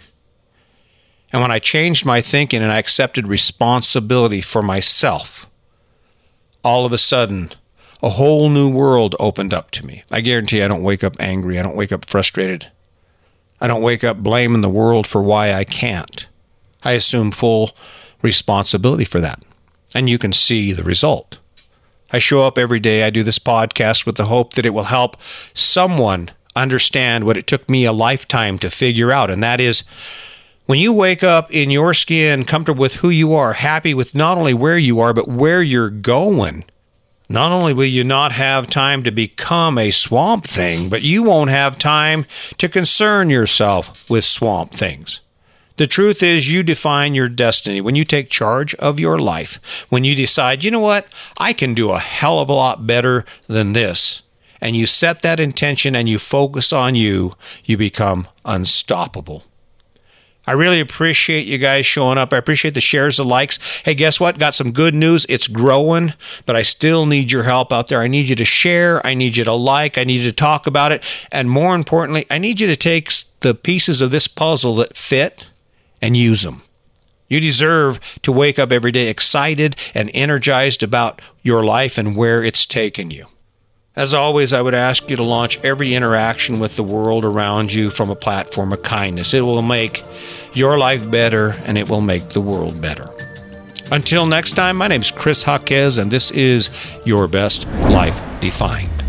And 1.33 1.41
when 1.41 1.51
I 1.51 1.59
changed 1.59 2.05
my 2.05 2.21
thinking 2.21 2.61
and 2.61 2.71
I 2.71 2.79
accepted 2.79 3.27
responsibility 3.27 4.41
for 4.41 4.61
myself, 4.61 5.49
all 6.63 6.85
of 6.85 6.93
a 6.93 6.97
sudden, 6.97 7.51
a 8.01 8.09
whole 8.09 8.49
new 8.49 8.69
world 8.69 9.15
opened 9.19 9.53
up 9.53 9.71
to 9.71 9.85
me. 9.85 10.03
I 10.11 10.21
guarantee 10.21 10.61
I 10.61 10.67
don't 10.67 10.83
wake 10.83 11.03
up 11.03 11.15
angry. 11.19 11.59
I 11.59 11.63
don't 11.63 11.75
wake 11.75 11.91
up 11.91 12.05
frustrated. 12.05 12.71
I 13.59 13.67
don't 13.67 13.81
wake 13.81 14.03
up 14.03 14.17
blaming 14.17 14.61
the 14.61 14.69
world 14.69 15.07
for 15.07 15.21
why 15.21 15.53
I 15.53 15.63
can't. 15.63 16.27
I 16.83 16.91
assume 16.91 17.31
full 17.31 17.71
responsibility 18.21 19.05
for 19.05 19.19
that. 19.19 19.41
And 19.95 20.09
you 20.09 20.17
can 20.17 20.33
see 20.33 20.73
the 20.73 20.83
result. 20.83 21.39
I 22.11 22.19
show 22.19 22.43
up 22.43 22.57
every 22.57 22.79
day. 22.79 23.03
I 23.03 23.09
do 23.09 23.23
this 23.23 23.39
podcast 23.39 24.05
with 24.05 24.15
the 24.15 24.25
hope 24.25 24.53
that 24.53 24.65
it 24.65 24.73
will 24.73 24.83
help 24.83 25.17
someone 25.53 26.29
understand 26.55 27.25
what 27.25 27.37
it 27.37 27.47
took 27.47 27.67
me 27.69 27.85
a 27.85 27.91
lifetime 27.91 28.57
to 28.59 28.69
figure 28.69 29.11
out, 29.11 29.29
and 29.29 29.43
that 29.43 29.59
is 29.59 29.83
when 30.67 30.79
you 30.79 30.91
wake 30.91 31.23
up 31.23 31.49
in 31.51 31.71
your 31.71 31.93
skin, 31.93 32.43
comfortable 32.43 32.81
with 32.81 32.95
who 32.95 33.09
you 33.09 33.33
are, 33.33 33.53
happy 33.53 33.93
with 33.93 34.13
not 34.13 34.37
only 34.37 34.53
where 34.53 34.77
you 34.77 34.99
are, 34.99 35.13
but 35.13 35.29
where 35.29 35.63
you're 35.63 35.89
going, 35.89 36.65
not 37.29 37.53
only 37.53 37.73
will 37.73 37.85
you 37.85 38.03
not 38.03 38.33
have 38.33 38.69
time 38.69 39.01
to 39.03 39.11
become 39.11 39.77
a 39.77 39.91
swamp 39.91 40.45
thing, 40.45 40.89
but 40.89 41.01
you 41.01 41.23
won't 41.23 41.49
have 41.49 41.79
time 41.79 42.25
to 42.57 42.67
concern 42.67 43.29
yourself 43.29 44.09
with 44.09 44.25
swamp 44.25 44.71
things. 44.71 45.21
The 45.77 45.87
truth 45.87 46.21
is, 46.21 46.51
you 46.51 46.63
define 46.63 47.15
your 47.15 47.29
destiny 47.29 47.79
when 47.79 47.95
you 47.95 48.03
take 48.03 48.29
charge 48.29 48.75
of 48.75 48.99
your 48.99 49.19
life. 49.19 49.85
When 49.87 50.03
you 50.03 50.15
decide, 50.15 50.65
you 50.65 50.71
know 50.71 50.81
what, 50.81 51.07
I 51.37 51.53
can 51.53 51.75
do 51.75 51.91
a 51.91 51.99
hell 51.99 52.39
of 52.39 52.49
a 52.49 52.53
lot 52.53 52.85
better 52.85 53.23
than 53.47 53.71
this. 53.71 54.21
And 54.59 54.75
you 54.75 54.85
set 54.85 55.21
that 55.21 55.39
intention 55.39 55.95
and 55.95 56.09
you 56.09 56.19
focus 56.19 56.73
on 56.73 56.95
you, 56.95 57.35
you 57.63 57.77
become 57.77 58.27
unstoppable. 58.43 59.45
I 60.47 60.53
really 60.53 60.79
appreciate 60.79 61.45
you 61.45 61.57
guys 61.57 61.85
showing 61.85 62.17
up. 62.17 62.33
I 62.33 62.37
appreciate 62.37 62.73
the 62.73 62.81
shares, 62.81 63.17
the 63.17 63.25
likes. 63.25 63.59
Hey, 63.83 63.93
guess 63.93 64.19
what? 64.19 64.39
Got 64.39 64.55
some 64.55 64.71
good 64.71 64.95
news. 64.95 65.25
It's 65.27 65.47
growing, 65.47 66.13
but 66.45 66.55
I 66.55 66.61
still 66.61 67.05
need 67.05 67.31
your 67.31 67.43
help 67.43 67.73
out 67.73 67.89
there. 67.89 68.01
I 68.01 68.07
need 68.07 68.29
you 68.29 68.35
to 68.37 68.45
share. 68.45 69.05
I 69.05 69.13
need 69.13 69.35
you 69.35 69.43
to 69.43 69.53
like. 69.53 69.97
I 69.97 70.05
need 70.05 70.21
you 70.21 70.29
to 70.29 70.35
talk 70.35 70.65
about 70.65 70.93
it. 70.93 71.03
And 71.31 71.49
more 71.49 71.75
importantly, 71.75 72.25
I 72.31 72.37
need 72.37 72.61
you 72.61 72.67
to 72.67 72.77
take 72.77 73.11
the 73.41 73.53
pieces 73.53 73.99
of 73.99 74.11
this 74.11 74.27
puzzle 74.27 74.75
that 74.77 74.95
fit 74.95 75.47
and 76.01 76.15
use 76.15 76.43
them. 76.43 76.63
You 77.27 77.41
deserve 77.41 77.99
to 78.21 78.31
wake 78.31 78.57
up 78.57 78.71
every 78.71 78.93
day 78.93 79.09
excited 79.09 79.75
and 79.93 80.09
energized 80.13 80.81
about 80.81 81.21
your 81.41 81.61
life 81.61 81.97
and 81.97 82.15
where 82.15 82.41
it's 82.41 82.65
taken 82.65 83.11
you. 83.11 83.25
As 83.97 84.13
always, 84.13 84.53
I 84.53 84.61
would 84.61 84.75
ask 84.75 85.09
you 85.09 85.15
to 85.15 85.23
launch 85.23 85.59
every 85.63 85.95
interaction 85.95 86.59
with 86.59 86.75
the 86.75 86.83
world 86.83 87.25
around 87.25 87.73
you 87.73 87.89
from 87.89 88.11
a 88.11 88.15
platform 88.15 88.71
of 88.71 88.83
kindness. 88.83 89.33
It 89.33 89.41
will 89.41 89.63
make 89.63 90.03
your 90.53 90.77
life 90.77 91.09
better 91.09 91.55
and 91.65 91.79
it 91.79 91.89
will 91.89 92.01
make 92.01 92.29
the 92.29 92.39
world 92.39 92.79
better. 92.79 93.09
Until 93.91 94.27
next 94.27 94.51
time, 94.51 94.77
my 94.77 94.87
name 94.87 95.01
is 95.01 95.09
Chris 95.09 95.43
Jaquez, 95.43 95.97
and 95.97 96.11
this 96.11 96.29
is 96.31 96.69
Your 97.05 97.27
Best 97.27 97.67
Life 97.89 98.21
Defined. 98.39 99.06